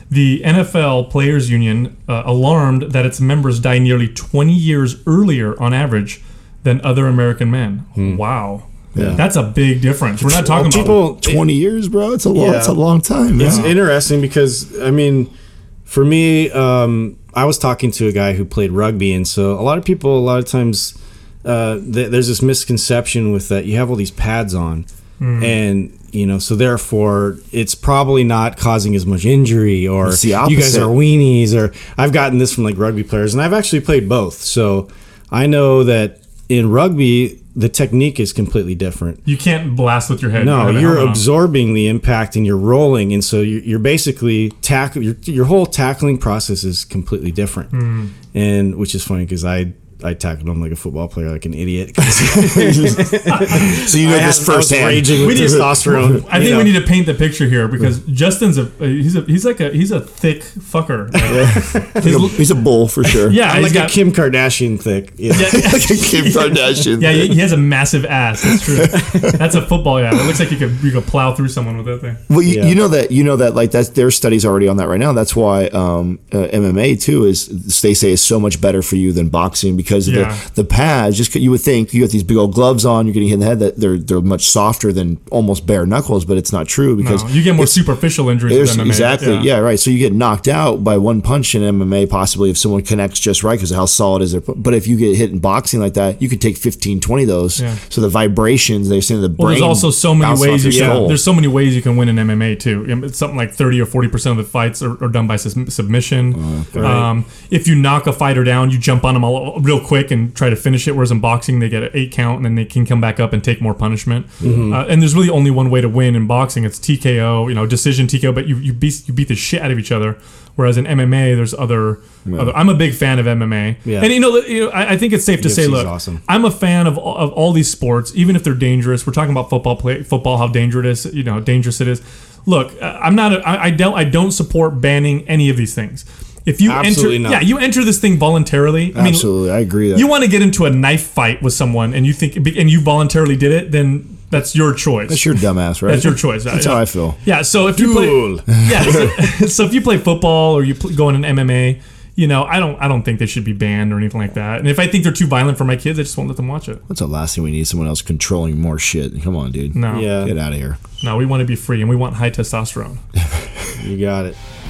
The 0.09 0.41
NFL 0.41 1.09
Players 1.09 1.49
Union 1.49 1.97
uh, 2.07 2.23
alarmed 2.25 2.91
that 2.91 3.05
its 3.05 3.19
members 3.19 3.59
die 3.59 3.79
nearly 3.79 4.07
20 4.07 4.53
years 4.53 4.97
earlier 5.07 5.59
on 5.61 5.73
average 5.73 6.21
than 6.61 6.79
other 6.81 7.07
American 7.07 7.49
men. 7.49 7.85
Wow. 8.17 8.67
That's 8.95 9.35
a 9.35 9.43
big 9.43 9.81
difference. 9.81 10.23
We're 10.23 10.29
not 10.31 10.45
talking 10.45 10.67
about 10.67 10.77
people 10.77 11.15
Twenty 11.15 11.53
years, 11.53 11.89
bro. 11.89 12.13
It's 12.13 12.25
a 12.25 12.29
long. 12.29 12.51
Yeah. 12.51 12.57
It's 12.57 12.67
a 12.67 12.73
long 12.73 13.01
time. 13.01 13.41
It's 13.41 13.57
interesting 13.57 14.21
because 14.21 14.79
I 14.81 14.91
mean, 14.91 15.35
for 15.83 16.05
me, 16.05 16.51
um, 16.51 17.17
I 17.33 17.45
was 17.45 17.57
talking 17.57 17.91
to 17.91 18.07
a 18.07 18.11
guy 18.11 18.33
who 18.33 18.45
played 18.45 18.71
rugby, 18.71 19.13
and 19.13 19.27
so 19.27 19.59
a 19.59 19.61
lot 19.61 19.77
of 19.77 19.85
people, 19.85 20.17
a 20.17 20.21
lot 20.21 20.39
of 20.39 20.45
times, 20.45 20.97
uh, 21.45 21.75
th- 21.79 22.09
there's 22.11 22.27
this 22.27 22.41
misconception 22.41 23.31
with 23.31 23.49
that 23.49 23.65
you 23.65 23.77
have 23.77 23.89
all 23.89 23.95
these 23.95 24.11
pads 24.11 24.53
on, 24.53 24.85
and 25.19 25.97
you 26.11 26.25
know, 26.27 26.37
so 26.37 26.55
therefore 26.55 27.37
it's 27.51 27.73
probably 27.73 28.23
not 28.23 28.57
causing 28.57 28.93
as 28.95 29.05
much 29.05 29.25
injury, 29.25 29.87
or 29.87 30.11
you 30.51 30.57
guys 30.57 30.77
are 30.77 30.93
weenies, 30.93 31.55
or 31.55 31.73
I've 31.97 32.11
gotten 32.13 32.37
this 32.37 32.53
from 32.53 32.63
like 32.65 32.77
rugby 32.77 33.03
players, 33.03 33.33
and 33.33 33.41
I've 33.41 33.53
actually 33.53 33.81
played 33.81 34.07
both, 34.07 34.35
so 34.35 34.89
I 35.31 35.47
know 35.47 35.83
that 35.85 36.19
in 36.49 36.69
rugby 36.69 37.39
the 37.55 37.69
technique 37.69 38.19
is 38.19 38.33
completely 38.33 38.73
different. 38.75 39.21
You 39.25 39.37
can't 39.37 39.75
blast 39.75 40.09
with 40.09 40.21
your 40.21 40.31
head. 40.31 40.45
No, 40.45 40.69
you 40.69 40.79
you're 40.79 40.99
on. 40.99 41.09
absorbing 41.09 41.73
the 41.75 41.87
impact 41.87 42.35
and 42.35 42.45
you're 42.45 42.57
rolling, 42.57 43.13
and 43.13 43.23
so 43.23 43.41
you're, 43.41 43.61
you're 43.61 43.79
basically 43.79 44.49
tackle. 44.61 45.03
Your, 45.03 45.15
your 45.23 45.45
whole 45.45 45.65
tackling 45.67 46.17
process 46.17 46.63
is 46.63 46.83
completely 46.85 47.31
different, 47.31 47.69
Hmm. 47.69 48.07
and 48.33 48.75
which 48.75 48.95
is 48.95 49.03
funny 49.03 49.25
because 49.25 49.45
I 49.45 49.73
I 50.03 50.13
tackled 50.13 50.47
him 50.49 50.61
like 50.61 50.71
a 50.71 50.75
football 50.75 51.07
player, 51.07 51.29
like 51.31 51.45
an 51.45 51.53
idiot. 51.53 51.95
So 52.03 53.97
you 53.97 54.07
know 54.09 54.15
I 54.15 54.25
this 54.25 54.47
I 54.47 54.55
was 54.55 54.69
firsthand. 54.69 54.87
raging 54.87 55.19
with 55.25 55.35
We 55.37 55.41
need- 55.41 55.49
testosterone. 55.49 56.25
I 56.29 56.39
think 56.39 56.51
know. 56.51 56.57
we 56.59 56.63
need 56.63 56.73
to 56.79 56.81
paint 56.85 57.05
the 57.05 57.13
picture 57.13 57.45
here 57.47 57.67
because 57.67 57.99
Justin's 58.05 58.57
a 58.57 58.65
he's 58.79 59.15
a 59.15 59.21
he's 59.21 59.45
like 59.45 59.59
a 59.59 59.69
he's 59.71 59.91
a 59.91 59.99
thick 59.99 60.41
fucker. 60.41 61.09
Like, 61.93 62.03
He's 62.03 62.15
a, 62.15 62.27
he's 62.29 62.51
a 62.51 62.55
bull 62.55 62.87
for 62.87 63.03
sure. 63.03 63.29
yeah, 63.29 63.51
I'm 63.51 63.63
he's 63.63 63.73
like 63.73 63.73
got, 63.73 63.91
a 63.91 63.93
Kim 63.93 64.11
Kardashian 64.11 64.81
thick. 64.81 65.13
Yeah. 65.17 65.31
like 65.33 65.43
a 65.43 65.97
Kim 65.97 66.25
Kardashian. 66.25 67.01
yeah, 67.01 67.11
he 67.11 67.27
he 67.29 67.39
has 67.39 67.51
a 67.51 67.57
massive 67.57 68.05
ass. 68.05 68.41
That's 68.43 68.63
true. 68.65 69.29
That's 69.31 69.55
a 69.55 69.61
football 69.65 69.99
guy. 70.01 70.09
It 70.09 70.25
looks 70.25 70.39
like 70.39 70.51
you 70.51 70.57
could 70.57 70.71
you 70.83 70.91
could 70.91 71.03
plow 71.05 71.33
through 71.33 71.49
someone 71.49 71.77
with 71.77 71.85
that 71.87 72.01
thing. 72.01 72.17
Well, 72.29 72.41
you, 72.41 72.57
Yeah. 72.57 72.65
you 72.65 72.75
know 72.75 72.87
that 72.89 73.11
you 73.11 73.23
know 73.23 73.35
that 73.37 73.55
like 73.55 73.71
that's 73.71 73.89
there's 73.89 74.15
studies 74.15 74.45
already 74.45 74.67
on 74.67 74.77
that 74.77 74.87
right 74.87 74.99
now. 74.99 75.13
That's 75.13 75.35
why 75.35 75.67
um, 75.67 76.19
uh, 76.31 76.47
MMA 76.47 77.01
too 77.01 77.25
is 77.25 77.47
they 77.81 77.93
say 77.93 78.11
is 78.11 78.21
so 78.21 78.39
much 78.39 78.59
better 78.61 78.81
for 78.81 78.95
you 78.95 79.11
than 79.13 79.29
boxing 79.29 79.75
because 79.77 79.92
of 79.93 80.07
Yeah. 80.07 80.37
the 80.55 80.63
the 80.63 80.63
pads. 80.63 81.17
Just 81.17 81.33
you 81.35 81.51
would 81.51 81.61
think 81.61 81.93
you 81.93 82.01
got 82.01 82.11
these 82.11 82.23
big 82.23 82.37
old 82.37 82.53
gloves 82.53 82.85
on, 82.85 83.05
you're 83.05 83.13
getting 83.13 83.29
hit 83.29 83.35
in 83.35 83.39
the 83.41 83.45
head 83.45 83.59
that 83.59 83.77
they're 83.77 83.97
they're 83.97 84.21
much 84.21 84.45
softer 84.45 84.91
than 84.93 85.19
almost 85.31 85.65
bare 85.65 85.85
knuckles, 85.85 86.25
but 86.25 86.37
it's 86.37 86.51
not 86.51 86.67
true 86.67 86.95
because 86.95 87.23
No, 87.23 87.29
you 87.29 87.43
get 87.43 87.55
more 87.55 87.67
superficial 87.67 88.29
injuries 88.29 88.77
exactly, 88.77 89.37
yeah. 89.39 89.57
right. 89.59 89.79
So 89.79 89.89
you 89.91 89.97
get 89.99 90.13
knocked 90.13 90.47
out 90.47 90.83
by 90.83 90.97
one 90.97 91.21
punch 91.21 91.55
in 91.55 91.61
MMA, 91.61 92.09
possibly 92.09 92.49
if 92.49 92.57
someone 92.57 92.81
connects 92.83 93.19
just 93.19 93.43
right 93.43 93.55
because 93.55 93.71
of 93.71 93.77
how 93.77 93.85
solid 93.85 94.21
is 94.21 94.31
their. 94.31 94.41
But 94.41 94.73
if 94.73 94.87
you 94.87 94.97
get 94.97 95.15
hit 95.17 95.31
in 95.31 95.39
boxing 95.39 95.79
like 95.79 95.93
that, 95.95 96.21
you 96.21 96.29
could 96.29 96.41
take 96.41 96.57
15, 96.57 96.99
20 96.99 97.23
of 97.23 97.27
those. 97.29 97.59
Yeah. 97.61 97.75
So 97.89 98.01
the 98.01 98.09
vibrations, 98.09 98.89
they're 98.89 99.01
saying 99.01 99.21
the 99.21 99.29
brain. 99.29 99.37
Well, 99.45 99.49
there's 99.49 99.61
also 99.61 99.91
so 99.91 100.13
many 100.15 100.39
ways 100.39 100.65
you 100.65 100.71
can. 100.71 101.07
There's 101.07 101.23
so 101.23 101.33
many 101.33 101.47
ways 101.47 101.75
you 101.75 101.81
can 101.81 101.97
win 101.97 102.09
in 102.09 102.15
MMA 102.15 102.59
too. 102.59 102.85
It's 103.03 103.17
something 103.17 103.37
like 103.37 103.51
30 103.53 103.81
or 103.81 103.85
40 103.85 104.07
percent 104.09 104.39
of 104.39 104.45
the 104.45 104.49
fights 104.49 104.81
are, 104.81 105.01
are 105.03 105.07
done 105.09 105.27
by 105.27 105.35
submission. 105.37 106.33
um, 106.75 107.25
if 107.49 107.67
you 107.67 107.75
knock 107.75 108.07
a 108.07 108.13
fighter 108.13 108.43
down, 108.43 108.69
you 108.71 108.77
jump 108.77 109.03
on 109.03 109.13
them 109.13 109.23
all 109.23 109.59
real 109.59 109.72
quick 109.79 110.11
and 110.11 110.35
try 110.35 110.49
to 110.49 110.55
finish 110.55 110.87
it. 110.87 110.93
Whereas 110.95 111.11
in 111.11 111.19
boxing, 111.19 111.59
they 111.59 111.69
get 111.69 111.83
an 111.83 111.89
eight 111.93 112.11
count 112.11 112.37
and 112.37 112.45
then 112.45 112.55
they 112.55 112.65
can 112.65 112.85
come 112.85 112.99
back 113.01 113.19
up 113.19 113.33
and 113.33 113.43
take 113.43 113.61
more 113.61 113.73
punishment. 113.73 114.25
Uh, 114.43 114.85
and 114.87 115.01
there's 115.01 115.15
really 115.15 115.29
only 115.29 115.51
one 115.51 115.69
way 115.69 115.81
to 115.81 115.89
win 115.89 116.15
in 116.15 116.27
boxing. 116.27 116.63
It's 116.65 116.79
TKO, 116.79 117.47
you 117.49 117.55
know, 117.55 117.65
decision 117.65 118.07
TKO. 118.07 118.33
But 118.33 118.47
you 118.47 118.57
you 118.57 118.73
beat 118.73 119.07
you 119.07 119.13
beat 119.13 119.27
the 119.27 119.35
shit 119.35 119.61
out 119.61 119.71
of 119.71 119.79
each 119.79 119.91
other. 119.91 120.17
Whereas 120.55 120.77
in 120.77 120.85
MMA, 120.85 121.35
there's 121.35 121.55
other. 121.55 121.99
other 122.31 122.55
I'm 122.55 122.69
a 122.69 122.75
big 122.75 122.93
fan 122.93 123.17
of 123.17 123.25
MMA, 123.25 123.77
Yeah. 123.85 124.03
and 124.03 124.13
you 124.13 124.19
know, 124.19 124.37
you 124.37 124.65
know, 124.65 124.69
I, 124.69 124.91
I 124.93 124.97
think 124.97 125.11
it's 125.11 125.25
safe 125.25 125.41
to 125.41 125.49
say, 125.49 125.63
UFC's 125.63 125.69
look, 125.71 125.87
awesome. 125.87 126.21
I'm 126.29 126.45
a 126.45 126.51
fan 126.51 126.85
of, 126.85 126.95
all- 126.95 127.17
of 127.17 127.31
all 127.31 127.53
these 127.53 127.71
sports, 127.71 128.11
even 128.15 128.35
if 128.35 128.43
they're 128.43 128.53
dangerous. 128.53 129.07
We're 129.07 129.13
talking 129.13 129.31
about 129.31 129.49
football, 129.49 129.75
play, 129.77 130.03
football, 130.03 130.37
how 130.37 130.47
dangerous 130.47 131.07
it 131.07 131.09
is, 131.09 131.15
you 131.15 131.23
know 131.23 131.39
dangerous 131.39 131.81
it 131.81 131.87
is. 131.87 132.03
Look, 132.45 132.71
uh, 132.79 132.99
I'm 133.01 133.15
not. 133.15 133.33
A, 133.33 133.39
I, 133.47 133.63
I 133.65 133.69
don't. 133.71 133.95
I 133.95 134.03
don't 134.03 134.29
support 134.31 134.79
banning 134.79 135.27
any 135.27 135.49
of 135.49 135.57
these 135.57 135.73
things. 135.73 136.05
If 136.45 136.59
you 136.59 136.71
Absolutely 136.71 137.15
enter, 137.17 137.29
not. 137.29 137.31
yeah, 137.31 137.47
you 137.47 137.57
enter 137.57 137.83
this 137.85 137.99
thing 137.99 138.17
voluntarily. 138.17 138.93
I 138.95 139.03
mean, 139.03 139.13
Absolutely, 139.13 139.51
I 139.51 139.59
agree. 139.59 139.89
That 139.89 139.99
you 139.99 140.07
want 140.07 140.23
to 140.25 140.29
get 140.29 140.41
into 140.41 140.65
a 140.65 140.69
knife 140.69 141.03
fight 141.07 141.41
with 141.41 141.53
someone, 141.53 141.93
and 141.93 142.05
you 142.05 142.11
think, 142.13 142.35
and 142.35 142.69
you 142.69 142.81
voluntarily 142.81 143.35
did 143.37 143.51
it, 143.53 143.71
then 143.71 144.17
that's 144.29 144.55
your 144.55 144.73
choice. 144.73 145.09
that's 145.09 145.23
your 145.25 145.35
dumbass, 145.35 145.81
right? 145.81 145.91
That's 145.91 146.03
your 146.03 146.15
choice. 146.15 146.43
That's 146.43 146.65
Yeah. 146.65 146.73
how 146.73 146.79
I 146.79 146.85
feel. 146.85 147.17
Yeah. 147.23 147.43
So 147.43 147.67
if 147.67 147.79
you 147.79 147.93
Duel. 147.93 148.39
play, 148.39 148.43
yeah. 148.67 148.83
So, 148.83 149.07
so 149.47 149.63
if 149.63 149.73
you 149.73 149.81
play 149.81 149.97
football 149.97 150.53
or 150.57 150.63
you 150.63 150.75
pl- 150.75 150.89
go 150.95 151.07
in 151.09 151.23
an 151.23 151.35
MMA, 151.37 151.81
you 152.15 152.27
know, 152.27 152.43
I 152.43 152.59
don't, 152.59 152.75
I 152.81 152.87
don't 152.87 153.03
think 153.03 153.19
they 153.19 153.25
should 153.25 153.43
be 153.45 153.53
banned 153.53 153.93
or 153.93 153.97
anything 153.97 154.19
like 154.19 154.33
that. 154.33 154.59
And 154.59 154.67
if 154.67 154.79
I 154.79 154.87
think 154.87 155.03
they're 155.03 155.13
too 155.13 155.25
violent 155.27 155.57
for 155.57 155.63
my 155.65 155.75
kids, 155.75 155.97
I 155.97 156.03
just 156.03 156.15
won't 156.17 156.27
let 156.29 156.35
them 156.37 156.47
watch 156.47 156.67
it. 156.67 156.79
That's 156.87 156.99
the 156.99 157.07
last 157.07 157.35
thing 157.35 157.43
we 157.43 157.51
need? 157.51 157.65
Someone 157.67 157.87
else 157.87 158.01
controlling 158.01 158.59
more 158.59 158.77
shit. 158.77 159.19
Come 159.23 159.35
on, 159.35 159.51
dude. 159.51 159.75
No. 159.75 159.97
Yeah. 159.99 160.25
Get 160.25 160.37
out 160.37 160.51
of 160.51 160.59
here. 160.59 160.77
No, 161.03 161.15
we 161.17 161.25
want 161.25 161.41
to 161.41 161.45
be 161.45 161.55
free 161.55 161.79
and 161.81 161.89
we 161.89 161.95
want 161.95 162.15
high 162.15 162.29
testosterone. 162.31 162.97
You 163.83 163.99
got 163.99 164.25
it. 164.25 164.37